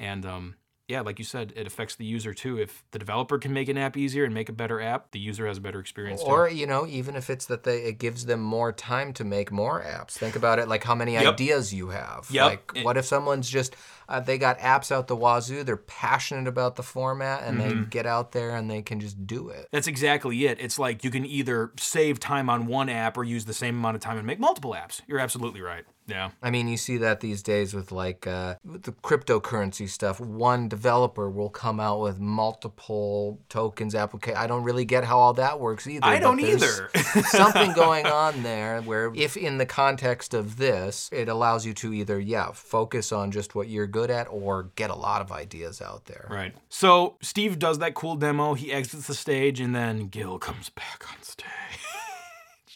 [0.00, 0.54] And, um,
[0.88, 2.58] yeah, like you said, it affects the user too.
[2.58, 5.46] If the developer can make an app easier and make a better app, the user
[5.46, 6.28] has a better experience too.
[6.28, 9.52] Or you know, even if it's that they it gives them more time to make
[9.52, 10.12] more apps.
[10.14, 11.34] Think about it like how many Yep.
[11.34, 12.26] ideas you have.
[12.28, 12.44] Yep.
[12.44, 13.76] Like It- what if someone's just
[14.08, 15.62] Uh, they got apps out the wazoo.
[15.62, 17.82] They're passionate about the format, and Mm-hmm.
[17.82, 19.68] they get out there and they can just do it.
[19.70, 20.58] That's exactly it.
[20.60, 23.94] It's like you can either save time on one app or use the same amount
[23.94, 25.00] of time and make multiple apps.
[25.06, 25.84] You're absolutely right.
[26.06, 26.30] Yeah.
[26.42, 30.20] I mean, you see that these days with like uh, with the cryptocurrency stuff.
[30.20, 34.36] One developer will come out with multiple tokens application.
[34.36, 36.04] I don't really get how all that works either.
[36.04, 36.90] I don't either.
[37.28, 41.92] something going on there where, if in the context of this, it allows you to
[41.94, 45.80] either yeah focus on just what you're good at or get a lot of ideas
[45.80, 46.26] out there.
[46.28, 46.54] Right.
[46.68, 48.54] So Steve does that cool demo.
[48.54, 51.46] He exits the stage, and then Gil comes back on stage.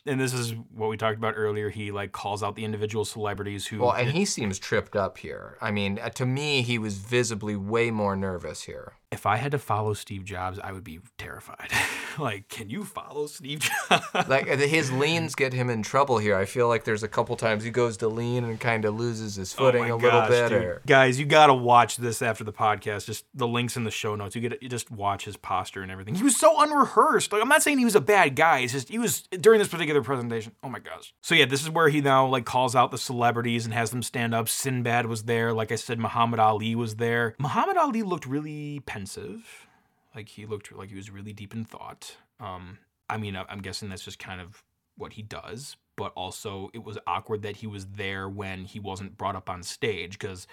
[0.06, 1.70] And this is what we talked about earlier.
[1.70, 3.80] He like calls out the individual celebrities who.
[3.80, 5.56] Well, and he seems tripped up here.
[5.60, 8.94] I mean, uh, to me, he was visibly way more nervous here.
[9.14, 11.70] If I had to follow Steve Jobs, I would be terrified.
[12.18, 14.28] like, can you follow Steve Jobs?
[14.28, 16.36] like his leans get him in trouble here.
[16.36, 19.36] I feel like there's a couple times he goes to lean and kind of loses
[19.36, 20.52] his oh footing Oh a my little bit.
[20.52, 23.06] Or, Guys, you gotta watch this after the podcast.
[23.06, 24.34] Just the links in the show notes.
[24.34, 26.16] You get you just watch his posture and everything.
[26.16, 27.32] He was so unrehearsed.
[27.32, 28.58] Like I'm not saying he was a bad guy.
[28.60, 30.52] It's just he was during this particular presentation.
[30.62, 31.14] Oh my gosh.
[31.22, 34.02] So yeah, this is where he now like calls out the celebrities and has them
[34.02, 34.48] stand up.
[34.48, 35.52] Sinbad was there.
[35.52, 37.36] Like I said, Muhammad Ali was there.
[37.38, 39.66] Muhammad Ali looked really pensive.
[40.14, 42.16] Like he looked like he was really deep in thought.
[42.40, 42.78] Um,
[43.10, 44.62] I mean, I'm guessing that's just kind of
[44.96, 49.18] what he does, but also it was awkward that he was there when he wasn't
[49.18, 50.46] brought up on stage because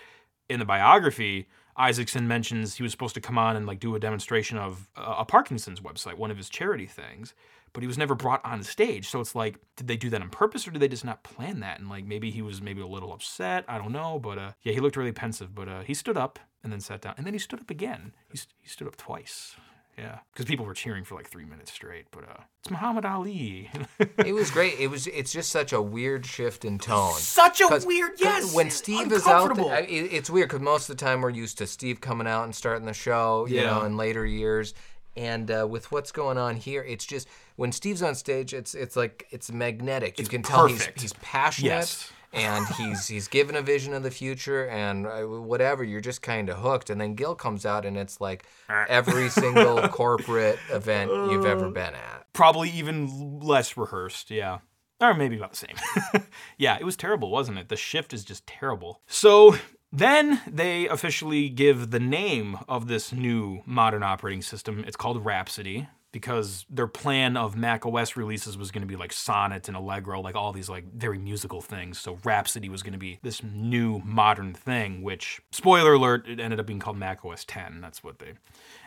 [0.49, 1.47] in the biography,
[1.78, 5.16] Isaacson mentions he was supposed to come on and like do a demonstration of uh,
[5.20, 7.34] a Parkinson's website, one of his charity things,
[7.72, 9.08] but he was never brought on stage.
[9.08, 11.62] So it's like, did they do that on purpose or did they just not plan
[11.62, 11.80] that?
[11.80, 13.64] And like maybe he was maybe a little upset.
[13.70, 15.56] I don't know, but uh, yeah, he looked really pensive.
[15.56, 18.14] But uh, he stood up and then sat down, and then he stood up again.
[18.32, 19.55] He, st- he stood up twice.
[19.97, 22.05] Yeah, because people were cheering for like three minutes straight.
[22.12, 23.70] But uh, it's Muhammad Ali.
[23.99, 24.80] it was great.
[24.80, 25.05] It was.
[25.07, 27.14] It's just such a weird shift in tone.
[27.16, 28.14] Such a weird.
[28.18, 28.55] yes.
[28.55, 31.30] When Steve is out, there, I- it- it's weird because most of the time we're
[31.30, 33.66] used to Steve coming out and starting the show, you Yeah.
[33.72, 34.74] know, in later years.
[35.18, 38.95] And uh, with what's going on here, it's just when Steve's on stage, it's it's
[38.95, 40.18] like it's magnetic.
[40.18, 41.68] You It's can tell he's he's passionate.
[41.68, 42.12] Yes.
[42.34, 46.49] And he's he's given a vision of the future and uh, whatever you're just kind
[46.49, 51.45] of hooked and then Gil comes out and it's like every single corporate event you've
[51.45, 54.59] ever been at probably even less rehearsed, yeah.
[54.99, 56.23] Or maybe about the same.
[56.57, 57.69] yeah, it was terrible, wasn't it?
[57.69, 59.01] The shift is just terrible.
[59.07, 59.55] So
[59.91, 64.84] then they officially give the name of this new modern operating system.
[64.88, 69.14] It's called Rhapsody because their plan of Mac OS releases was going to be like
[69.14, 71.99] Sonnet and Allegro, like all these like very musical things.
[71.99, 76.59] So Rhapsody was going to be this new modern thing, which spoiler alert, it ended
[76.59, 77.80] up being called Mac OS 10.
[77.82, 78.34] That's what they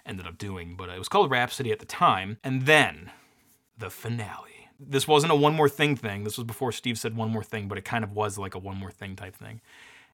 [0.05, 2.39] ended up doing, but it was called Rhapsody at the time.
[2.45, 3.11] And then
[3.79, 4.51] the finale.
[4.79, 6.25] This wasn't a one more thing thing.
[6.25, 8.59] This was before Steve said one more thing, but it kind of was like a
[8.59, 9.61] one more thing type thing.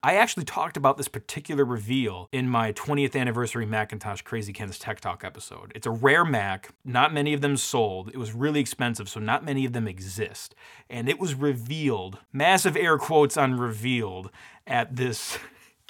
[0.03, 4.99] I actually talked about this particular reveal in my 20th anniversary Macintosh Crazy Ken's Tech
[4.99, 5.71] Talk episode.
[5.75, 8.09] It's a rare Mac, not many of them sold.
[8.09, 10.55] It was really expensive, so not many of them exist.
[10.89, 14.31] And it was revealed, massive air quotes on revealed,
[14.65, 15.37] at this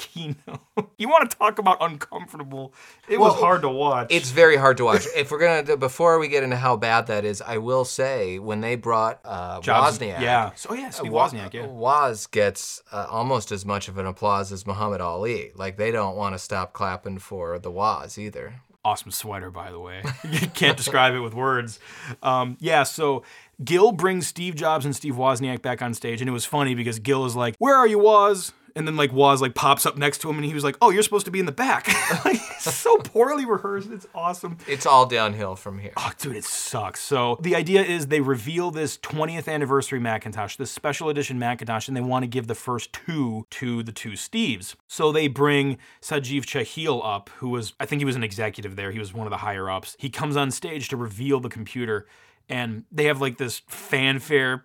[0.01, 0.59] keynote.
[0.97, 2.73] you want to talk about uncomfortable?
[3.07, 4.07] It was hard to watch.
[4.09, 5.05] It's very hard to watch.
[5.15, 8.39] if we're gonna, do- before we get into how bad that is, I will say
[8.39, 10.51] when they brought uh, Jobs- Wozniak, Yeah.
[10.55, 11.67] So, oh, yeah, Steve Wa- Wozniak, yeah.
[11.67, 15.51] Woz gets uh, almost as much of an applause as Muhammad Ali.
[15.55, 18.55] Like they don't want to stop clapping for the Woz either.
[18.83, 20.01] awesome sweater, by the way.
[20.29, 21.79] you can't describe it with words.
[22.23, 23.23] Um, yeah, so
[23.63, 26.97] Gil brings Steve Jobs and Steve Wozniak back on stage, and it was funny because
[26.97, 30.19] Gil is like, "Where are you, Woz?" And then like Woz like pops up next
[30.21, 31.87] to him, and he was like, "Oh, you're supposed to be in the back."
[32.25, 33.89] like so poorly rehearsed.
[33.91, 34.57] It's awesome.
[34.67, 35.93] It's all downhill from here.
[35.97, 37.01] Oh, dude, it sucks.
[37.01, 41.97] So the idea is they reveal this 20th anniversary Macintosh, this special edition Macintosh, and
[41.97, 44.75] they want to give the first two to the two Steves.
[44.87, 48.91] So they bring Satjiv Chahil up, who was, I think he was an executive there.
[48.91, 49.95] He was one of the higher ups.
[49.99, 52.07] He comes on stage to reveal the computer.
[52.49, 54.57] And they have like this fanfare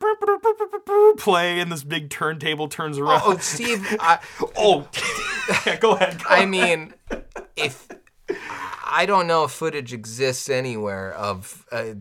[1.19, 3.23] play, and this big turntable turns around.
[3.25, 4.19] Oh, Steve, I,
[4.57, 4.89] Oh,
[5.67, 6.19] yeah, go ahead.
[6.23, 6.49] go I ahead.
[6.49, 6.95] mean,
[7.57, 7.89] if
[8.89, 11.95] I don't know if footage exists anywhere of uh,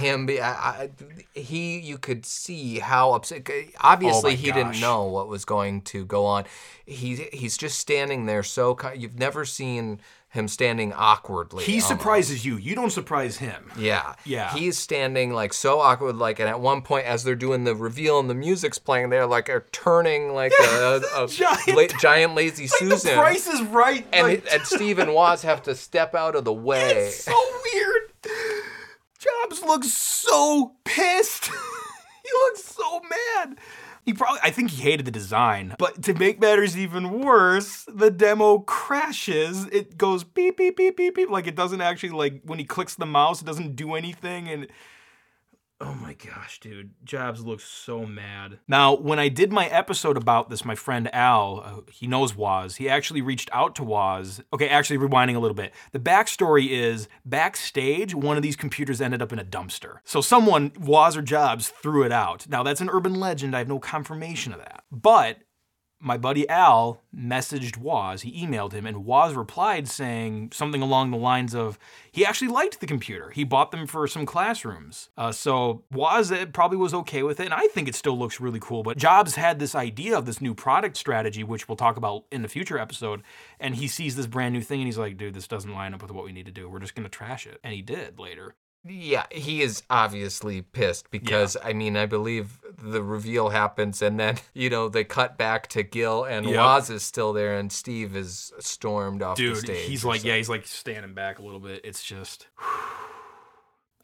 [0.00, 0.90] him, be, I, I,
[1.34, 3.48] he you could see how upset.
[3.80, 6.44] Obviously, Oh he didn't know what was going to go on.
[6.84, 8.76] He he's just standing there so.
[8.94, 10.00] You've never seen
[10.36, 11.64] him standing awkwardly.
[11.64, 11.88] he almost.
[11.88, 12.56] surprises you.
[12.56, 13.72] You don't surprise him.
[13.76, 14.14] Yeah.
[14.24, 14.54] Yeah.
[14.54, 18.20] He's standing like so awkward, like, and at one point, as they're doing the reveal
[18.20, 22.64] and the music's playing, they're like are turning like a, a Giant- la- giant lazy
[22.64, 23.10] Like Susan.
[23.10, 24.06] the price is right.
[24.12, 27.06] and, like- and Steve and Woz have to step out of the way.
[27.06, 27.32] It's so
[27.72, 28.02] weird.
[29.18, 31.46] Jobs looks so pissed.
[32.22, 33.58] he looks so mad.
[34.06, 35.74] He probably, I think he hated the design.
[35.80, 39.66] But to make matters even worse, the demo crashes.
[39.66, 41.28] It goes beep, beep, beep, beep, beep.
[41.28, 44.48] Like it doesn't actually, like, when he clicks the mouse, it doesn't do anything.
[44.48, 44.68] And
[45.78, 46.92] Oh my gosh, dude.
[47.04, 48.60] Jobs looks so mad.
[48.66, 52.76] Now, when I did my episode about this, my friend Al, uh, he knows Woz,
[52.76, 54.40] he actually reached out to Woz.
[54.54, 55.74] Okay, actually, rewinding a little bit.
[55.92, 59.98] The backstory is backstage, one of these computers ended up in a dumpster.
[60.04, 62.48] So someone, Woz or Jobs, threw it out.
[62.48, 63.54] Now, that's an urban legend.
[63.54, 64.84] I have no confirmation of that.
[64.90, 65.40] But
[66.00, 68.22] my buddy Al messaged Woz.
[68.22, 71.78] He emailed him, and Woz replied saying something along the lines of,
[72.12, 73.30] he actually liked the computer.
[73.30, 75.08] He bought them for some classrooms.
[75.16, 78.60] Uh, so Woz probably was okay with it, and I think it still looks really
[78.60, 78.82] cool.
[78.82, 82.42] But Jobs had this idea of this new product strategy, which we'll talk about in
[82.42, 83.22] the future episode,
[83.58, 86.02] and he sees this brand new thing, and he's like, dude, this doesn't line up
[86.02, 86.68] with what we need to do.
[86.68, 87.58] We're just going to trash it.
[87.64, 88.54] And he did later.
[88.88, 94.36] Yeah, he is obviously pissed because I mean, I believe the reveal happens and then,
[94.54, 96.56] you know, they cut back to Gil and Yep.
[96.56, 99.86] Woz is still there and Steve is stormed off the Dude, stage.
[99.88, 100.30] he's like, something.
[100.30, 101.80] yeah, he's like standing back a little bit.
[101.84, 102.46] It's just.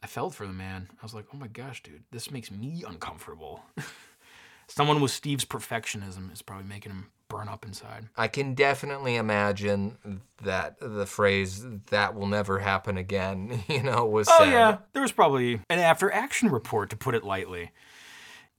[0.03, 0.89] I felt for the man.
[0.91, 3.63] I was like, oh my gosh, dude, this makes me uncomfortable.
[4.67, 8.07] Someone with Steve's perfectionism is probably making him burn up inside.
[8.15, 14.27] I can definitely imagine that the phrase "that will never happen again," you know, was
[14.29, 14.51] Oh said.
[14.51, 17.71] yeah, there was probably an after action report to put it lightly.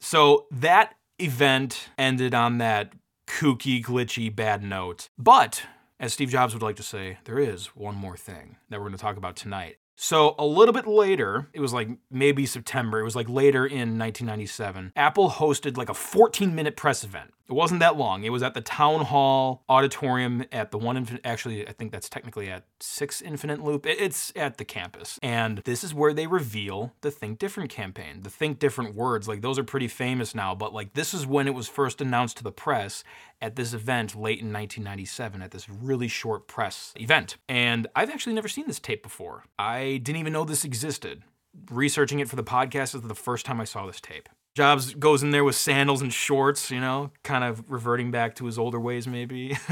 [0.00, 2.92] So that event ended on that
[3.26, 5.08] kooky, glitchy, bad note.
[5.16, 5.62] But
[6.00, 8.96] as Steve Jobs would like to say, there is one more thing that we're going
[8.98, 9.76] to talk about tonight.
[9.96, 13.98] So a little bit later, it was like maybe September, it was like later in
[13.98, 17.30] 1997, Apple hosted like a 14 minute press event.
[17.46, 18.24] It wasn't that long.
[18.24, 22.08] It was at the Town Hall Auditorium at the one, infin- actually, I think that's
[22.08, 23.84] technically at six Infinite Loop.
[23.84, 25.18] It's at the campus.
[25.22, 28.22] And this is where they reveal the Think Different campaign.
[28.22, 31.46] The Think Different words, like those are pretty famous now, but like this is when
[31.46, 33.04] it was first announced to the press
[33.44, 37.36] at this event late in 1997 at this really short press event.
[37.46, 39.44] And I've actually never seen this tape before.
[39.58, 41.22] I didn't even know this existed.
[41.70, 44.30] Researching it for the podcast is the first time I saw this tape.
[44.56, 48.46] Jobs goes in there with sandals and shorts, you know, kind of reverting back to
[48.46, 49.58] his older ways, maybe.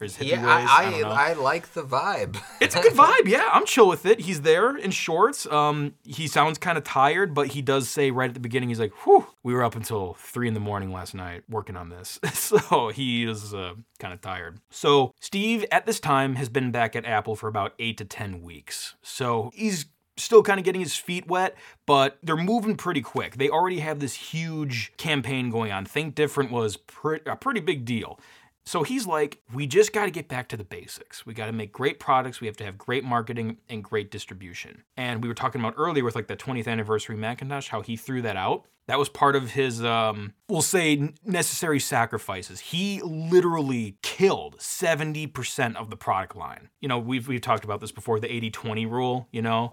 [0.00, 0.46] or his hippie Yeah.
[0.46, 1.30] I, I.
[1.30, 2.36] I like the vibe.
[2.60, 3.48] It's a good vibe, yeah.
[3.52, 4.20] I'm chill with it.
[4.20, 5.46] He's there in shorts.
[5.46, 8.78] Um, he sounds kind of tired, but he does say right at the beginning, he's
[8.78, 12.20] like, "Whew, we were up until three in the morning last night working on this."
[12.34, 14.60] so he is uh, kind of tired.
[14.70, 18.42] So Steve, at this time, has been back at Apple for about eight to ten
[18.42, 18.94] weeks.
[19.02, 19.86] So he's
[20.16, 23.36] still kind of getting his feet wet, but they're moving pretty quick.
[23.36, 25.86] They already have this huge campaign going on.
[25.86, 28.20] Think Different was pre- a pretty big deal.
[28.70, 31.26] So he's like, we just got to get back to the basics.
[31.26, 32.40] We got to make great products.
[32.40, 34.84] We have to have great marketing and great distribution.
[34.96, 38.22] And we were talking about earlier with like the 20th anniversary Macintosh, how he threw
[38.22, 38.66] that out.
[38.90, 42.58] That was part of his, um, we'll say, necessary sacrifices.
[42.58, 46.70] He literally killed 70% of the product line.
[46.80, 49.72] You know, we've, we've talked about this before the 80 20 rule, you know?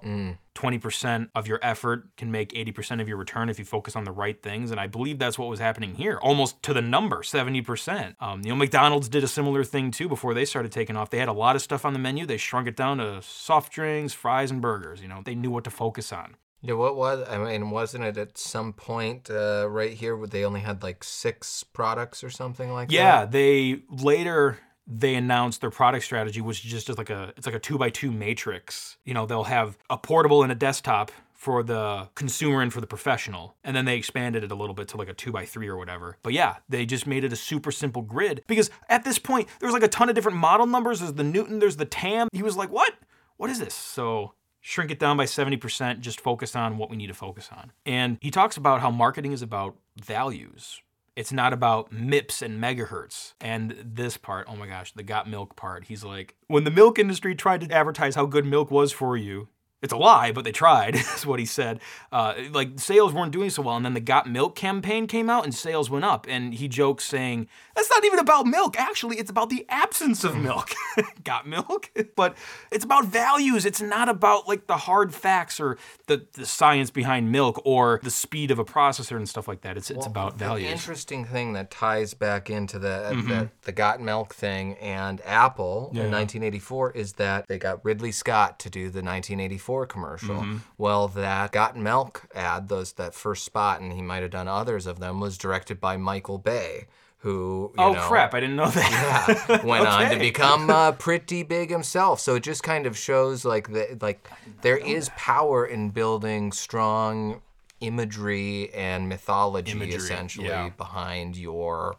[0.54, 4.12] 20% of your effort can make 80% of your return if you focus on the
[4.12, 4.70] right things.
[4.70, 8.16] And I believe that's what was happening here, almost to the number 70%.
[8.20, 11.10] Um, you know, McDonald's did a similar thing too before they started taking off.
[11.10, 12.28] They had a lot of stuff on the menu.
[12.28, 15.02] They shrunk it down to soft drinks, fries, and burgers.
[15.02, 16.36] You know, they knew what to focus on.
[16.62, 17.70] Yeah, what was I mean?
[17.70, 22.24] Wasn't it at some point uh, right here where they only had like six products
[22.24, 23.20] or something like Yeah, that?
[23.20, 27.56] Yeah, they later they announced their product strategy, which is just like a it's like
[27.56, 28.98] a two by two matrix.
[29.04, 32.88] You know, they'll have a portable and a desktop for the consumer and for the
[32.88, 35.68] professional, and then they expanded it a little bit to like a two by three
[35.68, 36.18] or whatever.
[36.24, 39.74] But yeah, they just made it a super simple grid because at this point there's
[39.74, 41.00] like a ton of different model numbers.
[41.00, 42.30] There's the Newton, there's the TAM.
[42.32, 42.94] He was like, "What?
[43.36, 44.34] What is this?" So
[44.68, 47.72] shrink it down by 70%, just focus on what we need to focus on.
[47.86, 50.82] And he talks about how marketing is about values.
[51.16, 53.34] It's not about MIPS and megahertz.
[53.40, 55.86] And this part, oh my gosh, the got milk part.
[55.86, 59.48] He's like, when the milk industry tried to advertise how good milk was for you,
[59.82, 61.80] it's a lie, but they tried, is what he said.
[62.12, 63.76] Uh, like, sales weren't doing so well.
[63.76, 66.26] And then the Got Milk campaign came out and sales went up.
[66.28, 68.80] And he jokes saying, that's not even about milk.
[68.80, 70.72] Actually, it's about the absence of milk.
[71.24, 71.92] Got milk?
[72.16, 72.36] but
[72.72, 73.66] it's about values.
[73.66, 78.10] It's not about like the hard facts or the, the science behind milk or the
[78.12, 79.78] speed of a processor and stuff like that.
[79.78, 80.72] It's, it's about The values.
[80.72, 82.98] interesting thing that ties back into the
[83.28, 88.58] the, the got milk thing and Apple in 1984 is that they got Ridley Scott
[88.60, 90.46] to do the 1984 commercial.
[90.78, 94.88] Well, that got milk ad, those that first spot, and he might have done others
[94.88, 96.88] of them, was directed by Michael Bay,
[97.20, 98.34] who you oh, know, crap.
[98.34, 99.46] I didn't know that.
[99.50, 102.20] yeah, went on to become uh, pretty big himself.
[102.20, 104.30] So it just kind of shows like the like
[104.62, 107.42] there is power in building strong
[107.80, 110.70] imagery and mythology Imagery, essentially yeah.
[110.70, 111.96] behind your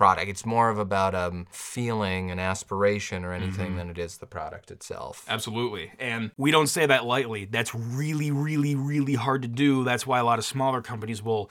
[0.00, 0.28] product.
[0.30, 3.42] It's more of about um, feeling and aspiration or Mm-hmm.
[3.44, 5.24] anything than it is the product itself.
[5.28, 5.92] Absolutely.
[5.98, 7.44] And we don't say that lightly.
[7.44, 9.84] That's really, really, really hard to do.
[9.84, 11.50] That's why a lot of smaller companies will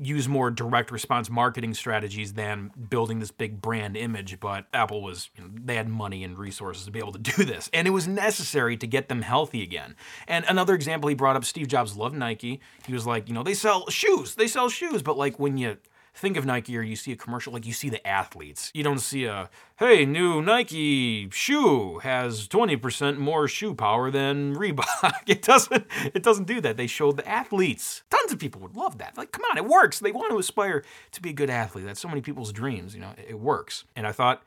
[0.00, 4.38] use more direct response marketing strategies than building this big brand image.
[4.38, 7.44] But Apple was, you know, they had money and resources to be able to do
[7.44, 7.68] this.
[7.72, 9.96] And it was necessary to get them healthy again.
[10.28, 12.60] And another example he brought up Steve Jobs loved Nike.
[12.86, 15.02] He was like, you know, they sell shoes, they sell shoes.
[15.02, 15.78] But like when you,
[16.14, 18.70] think of Nike or you see a commercial, like you see the athletes.
[18.74, 19.48] You don't see a,
[19.78, 25.12] hey, new Nike shoe has 20% more shoe power than Reebok.
[25.26, 26.76] It doesn't it doesn't do that.
[26.76, 28.02] They showed the athletes.
[28.10, 29.16] Tons of people would love that.
[29.16, 29.98] Like, come on, it works.
[29.98, 30.82] They want to aspire
[31.12, 31.84] to be a good athlete.
[31.84, 33.12] That's so many people's dreams, you know.
[33.16, 33.84] It, works.
[33.94, 34.42] And I thought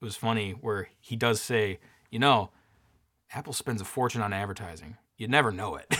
[0.00, 1.78] it was funny where he does say,
[2.10, 2.50] you know,
[3.32, 4.96] Apple spends a fortune on advertising.
[5.16, 5.94] You never know it.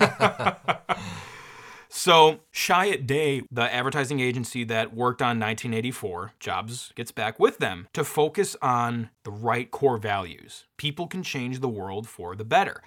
[1.92, 8.04] So, Chiat/Day, the advertising agency that worked on 1984, Jobs gets back with them to
[8.04, 10.66] focus on the right core values.
[10.76, 12.80] People can change the world for the better.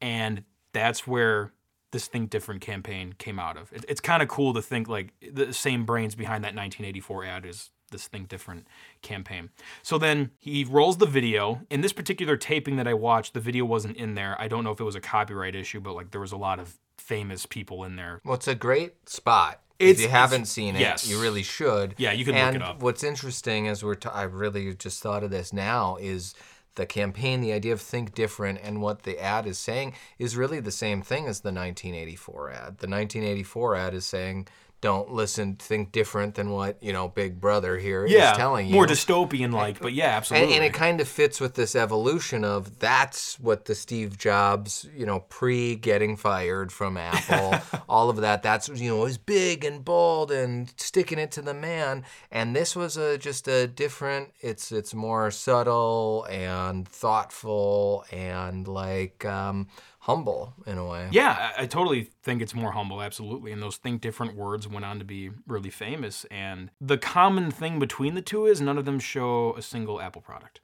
[0.00, 1.52] And that's where
[1.92, 3.70] this Think Different campaign came out of.
[3.74, 7.44] It, it's kind of cool to think like the same brains behind that 1984 ad
[7.44, 8.66] is this Think Different
[9.02, 9.50] campaign.
[9.82, 11.60] So then he rolls the video.
[11.70, 14.40] In this particular taping that I watched, the video wasn't in there.
[14.40, 16.58] I don't know if it was a copyright issue, but like there was a lot
[16.58, 18.20] of famous people in there.
[18.24, 19.60] Well, it's a great spot.
[19.78, 21.08] It's- if you haven't seen it, yes.
[21.08, 21.94] you really should.
[21.98, 22.82] Yeah, you can look and it up.
[22.82, 26.34] what's interesting as we're, t- I really just thought of this now is
[26.76, 30.60] the campaign, the idea of think different, and what the ad is saying is really
[30.60, 32.58] the same thing as the 1984 ad.
[32.78, 34.48] The 1984 ad is saying,
[34.86, 38.74] "Don't listen, think different than what you know Big Brother here Yeah, is telling you."
[38.74, 40.54] more dystopian like, but yeah, and, absolutely.
[40.54, 45.04] and it kind of fits with this evolution of that's what the Steve Jobs, you
[45.04, 47.58] know, pre getting fired from Apple,
[47.88, 48.44] all of that.
[48.44, 52.04] That's you know, was big and bold and sticking it to the man.
[52.30, 54.34] And this was a just a different.
[54.40, 59.66] It's it's more subtle and thoughtful and like um,
[60.06, 61.08] humble in a way.
[61.10, 63.50] Yeah, I, I totally think it's more humble, absolutely.
[63.50, 66.24] And those think different words went on to be really famous.
[66.30, 70.22] And the common thing between the two is none of them show a single Apple
[70.22, 70.60] product.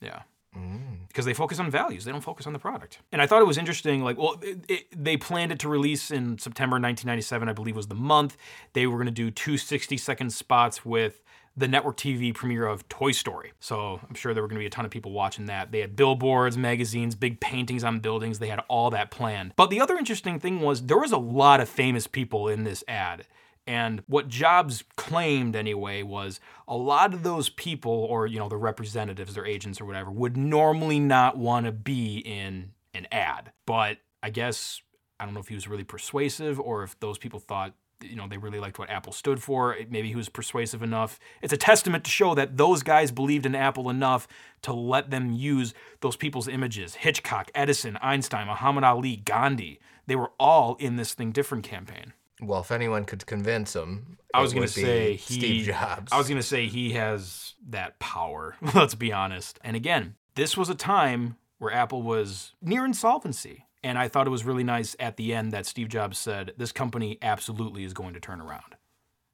[0.00, 0.22] Yeah.
[0.56, 1.08] Mm.
[1.08, 3.00] Because they focus on values, they don't focus on the product.
[3.10, 4.04] And I thought it was interesting.
[4.04, 7.88] Like, well, it, it, they planned it to release in September 1997, I believe was
[7.88, 8.36] the month.
[8.74, 11.20] They were going to do two 60 second spots with
[11.56, 13.52] the network TV premiere of Toy Story.
[13.60, 15.72] So I'm sure there were going to be a ton of people watching that.
[15.72, 18.38] They had billboards, magazines, big paintings on buildings.
[18.38, 19.54] They had all that planned.
[19.56, 22.84] But the other interesting thing was there was a lot of famous people in this
[22.86, 23.26] ad.
[23.66, 28.56] And what Jobs claimed anyway was a lot of those people, or you know, the
[28.56, 33.52] representatives, their agents or whatever, would normally not want to be in an ad.
[33.64, 34.82] But I guess
[35.18, 38.26] I don't know if he was really persuasive or if those people thought you know
[38.28, 39.76] they really liked what Apple stood for.
[39.88, 41.18] Maybe he was persuasive enough.
[41.42, 44.28] It's a testament to show that those guys believed in Apple enough
[44.62, 46.96] to let them use those people's images.
[46.96, 49.80] Hitchcock, Edison, Einstein, Muhammad Ali, Gandhi.
[50.06, 52.12] They were all in this Think Different campaign.
[52.40, 56.12] Well, if anyone could convince him, I was going to say he, Steve Jobs.
[56.12, 58.56] I was going to say he has that power.
[58.74, 59.58] Let's be honest.
[59.64, 63.65] And again, this was a time where Apple was near insolvency.
[63.86, 66.72] And I thought it was really nice at the end that Steve Jobs said, this
[66.72, 68.74] company absolutely is going to turn around.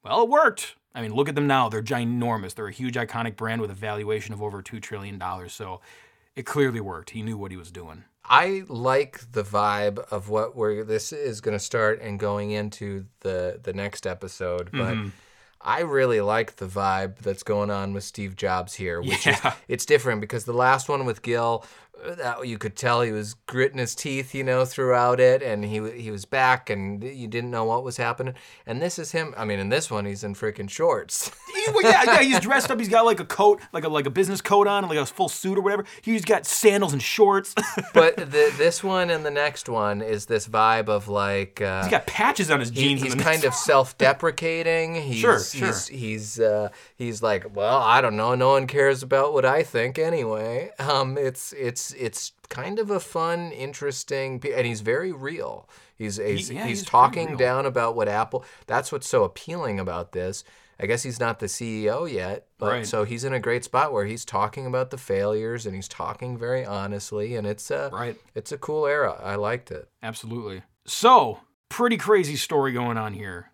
[0.04, 0.76] Well, it worked.
[0.94, 1.68] I mean, look at them now.
[1.70, 2.54] They're ginormous.
[2.54, 5.20] They're a huge iconic brand with a valuation of over $2 trillion.
[5.48, 5.80] So
[6.36, 7.10] it clearly worked.
[7.10, 8.04] He knew what he was doing.
[8.24, 13.06] I like the vibe of what we're this is going to start and going into
[13.20, 15.08] the the next episode, but Mm-hmm.
[15.64, 19.36] I really like the vibe that's going on with Steve Jobs here, which Yeah.
[19.48, 21.64] is it's different because the last one with Gil,
[22.16, 25.88] that you could tell he was gritting his teeth, you know, throughout it, and he
[26.00, 28.34] he was back, and you didn't know what was happening.
[28.66, 29.34] And this is him.
[29.36, 31.30] I mean, in this one, he's in freaking shorts.
[31.54, 32.78] He- well, yeah, yeah, he's dressed up.
[32.80, 35.28] He's got like a coat, like a like a business coat on, like a full
[35.28, 35.84] suit or whatever.
[36.02, 37.54] He's got sandals and shorts.
[37.94, 41.60] but the, this one and the next one is this vibe of like.
[41.60, 43.02] Uh, he's got patches on his he- jeans.
[43.02, 43.54] he's kind of
[44.16, 44.94] self-deprecating.
[44.96, 48.34] He's, Sure, he's, He's uh, he's like, well, I don't know.
[48.34, 50.70] No one cares about what I think anyway.
[50.78, 55.68] Um, it's it's it's kind of a fun, interesting, and he's very real.
[55.96, 58.44] He's he's, yeah, he's he's talking down about what Apple.
[58.66, 60.44] That's what's so appealing about this.
[60.80, 62.86] I guess he's not the CEO yet, but Right.
[62.86, 66.36] so he's in a great spot where he's talking about the failures and he's talking
[66.36, 68.16] very honestly, and it's a Right.
[68.34, 69.20] it's a cool era.
[69.22, 69.88] I liked it.
[70.02, 70.62] Absolutely.
[70.84, 71.38] So,
[71.68, 73.51] pretty crazy story going on here.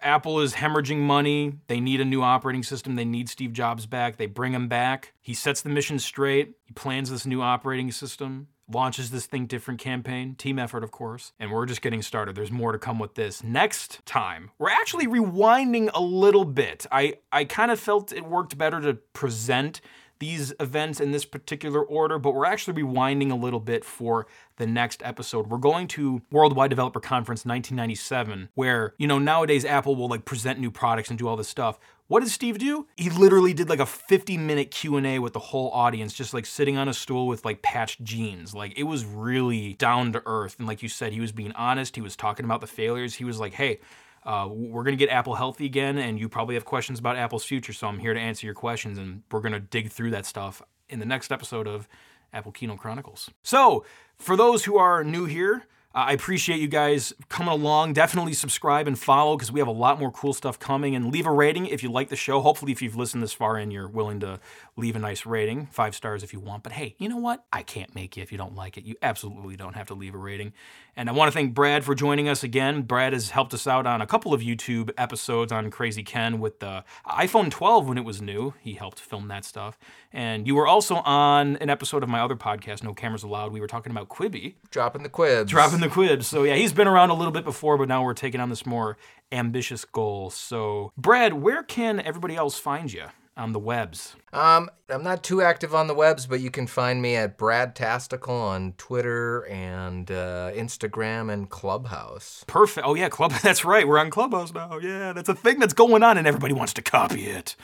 [0.00, 1.54] Apple is hemorrhaging money.
[1.66, 2.96] They need a new operating system.
[2.96, 4.16] They need Steve Jobs back.
[4.16, 5.12] They bring him back.
[5.20, 6.54] He sets the mission straight.
[6.64, 8.48] He plans this new operating system.
[8.68, 10.34] launches this Think Different campaign.
[10.34, 11.32] Team effort, of course.
[11.38, 12.34] And we're just getting started.
[12.34, 13.42] There's more to come with this.
[13.42, 16.86] Next time, we're actually rewinding a little bit.
[16.90, 19.80] I, I kind of felt it worked better to present
[20.18, 24.66] these events in this particular order, but we're actually rewinding a little bit for the
[24.66, 25.48] next episode.
[25.48, 30.58] We're going to Worldwide Developer Conference 1997, where, you know, nowadays Apple will like present
[30.58, 31.78] new products and do all this stuff.
[32.08, 32.86] What did Steve do?
[32.96, 36.76] He literally did like a 50 minute Q&A with the whole audience just like sitting
[36.76, 38.54] on a stool with like patched jeans.
[38.54, 41.96] Like it was really down to earth and like you said he was being honest,
[41.96, 43.14] he was talking about the failures.
[43.14, 43.80] He was like, "Hey,
[44.26, 47.44] uh, we're going to get Apple healthy again, and you probably have questions about Apple's
[47.44, 50.26] future, so I'm here to answer your questions, and we're going to dig through that
[50.26, 51.88] stuff in the next episode of
[52.32, 53.30] Apple Keynote Chronicles.
[53.44, 53.84] So,
[54.16, 55.64] for those who are new here,
[55.96, 57.94] I appreciate you guys coming along.
[57.94, 60.94] Definitely subscribe and follow because we have a lot more cool stuff coming.
[60.94, 62.42] And leave a rating if you like the show.
[62.42, 64.38] Hopefully, if you've listened this far and you're willing to
[64.76, 66.62] leave a nice rating, five stars if you want.
[66.62, 67.46] But hey, you know what?
[67.50, 68.84] I can't make you if you don't like it.
[68.84, 70.52] You absolutely don't have to leave a rating.
[70.98, 72.80] And I want to thank Brad for joining us again.
[72.80, 76.60] Brad has helped us out on a couple of YouTube episodes on Crazy Ken with
[76.60, 78.54] the iPhone 12 when it was new.
[78.60, 79.78] He helped film that stuff.
[80.10, 83.52] And you were also on an episode of my other podcast, No Cameras Allowed.
[83.52, 84.54] We were talking about Quibi.
[84.70, 85.50] Dropping the quibs.
[85.50, 86.26] Dropping the quibs.
[86.26, 88.64] So yeah, he's been around a little bit before, but now we're taking on this
[88.64, 88.96] more
[89.30, 90.30] ambitious goal.
[90.30, 93.04] So, Brad, where can everybody else find you?
[93.36, 94.16] On the webs?
[94.32, 97.74] Um, I'm not too active on the webs, but you can find me at Brad
[97.74, 102.44] Tastical on Twitter and uh, Instagram and Clubhouse.
[102.46, 102.86] Perfect.
[102.86, 103.32] Oh yeah, Club.
[103.42, 103.86] That's right.
[103.86, 104.78] We're on Clubhouse now.
[104.78, 107.56] Yeah, that's a thing that's going on, and everybody wants to copy it.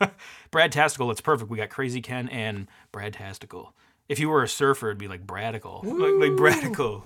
[0.50, 1.10] Brad Tastical.
[1.10, 1.50] It's perfect.
[1.50, 3.74] We got Crazy Ken and Brad Tastical.
[4.08, 5.84] If you were a surfer, it'd be like Bradical.
[5.84, 7.02] Like, like Bradical.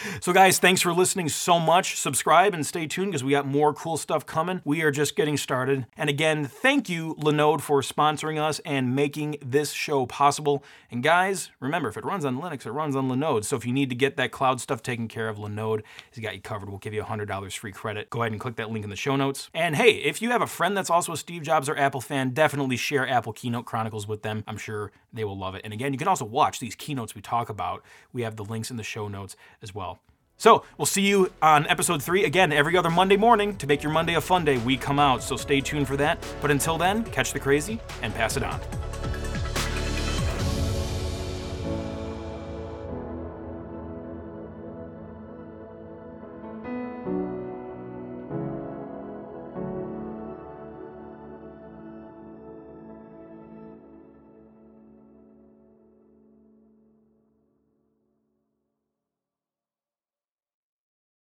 [0.20, 1.96] so, guys, thanks for listening so much.
[1.96, 4.60] Subscribe and stay tuned because we got more cool stuff coming.
[4.64, 5.86] We are just getting started.
[5.96, 10.64] And again, thank you, Linode, for sponsoring us and making this show possible.
[10.90, 13.44] And, guys, remember, if it runs on Linux, it runs on Linode.
[13.44, 16.34] So, if you need to get that cloud stuff taken care of, Linode has got
[16.34, 16.68] you covered.
[16.68, 18.10] We'll give you $100 free credit.
[18.10, 19.50] Go ahead and click that link in the show notes.
[19.54, 22.30] And, hey, if you have a friend that's also a Steve Jobs or Apple fan,
[22.30, 24.42] definitely share Apple Keynote Chronicles with them.
[24.48, 25.60] I'm sure they will love it.
[25.62, 27.84] And again, you can also watch these keynotes we talk about.
[28.14, 29.98] We have the links in the show notes as well.
[30.38, 33.92] So we'll see you on episode three again every other Monday morning to make your
[33.92, 34.56] Monday a fun day.
[34.56, 36.24] We come out, so stay tuned for that.
[36.40, 38.58] But until then, catch the crazy and pass it on.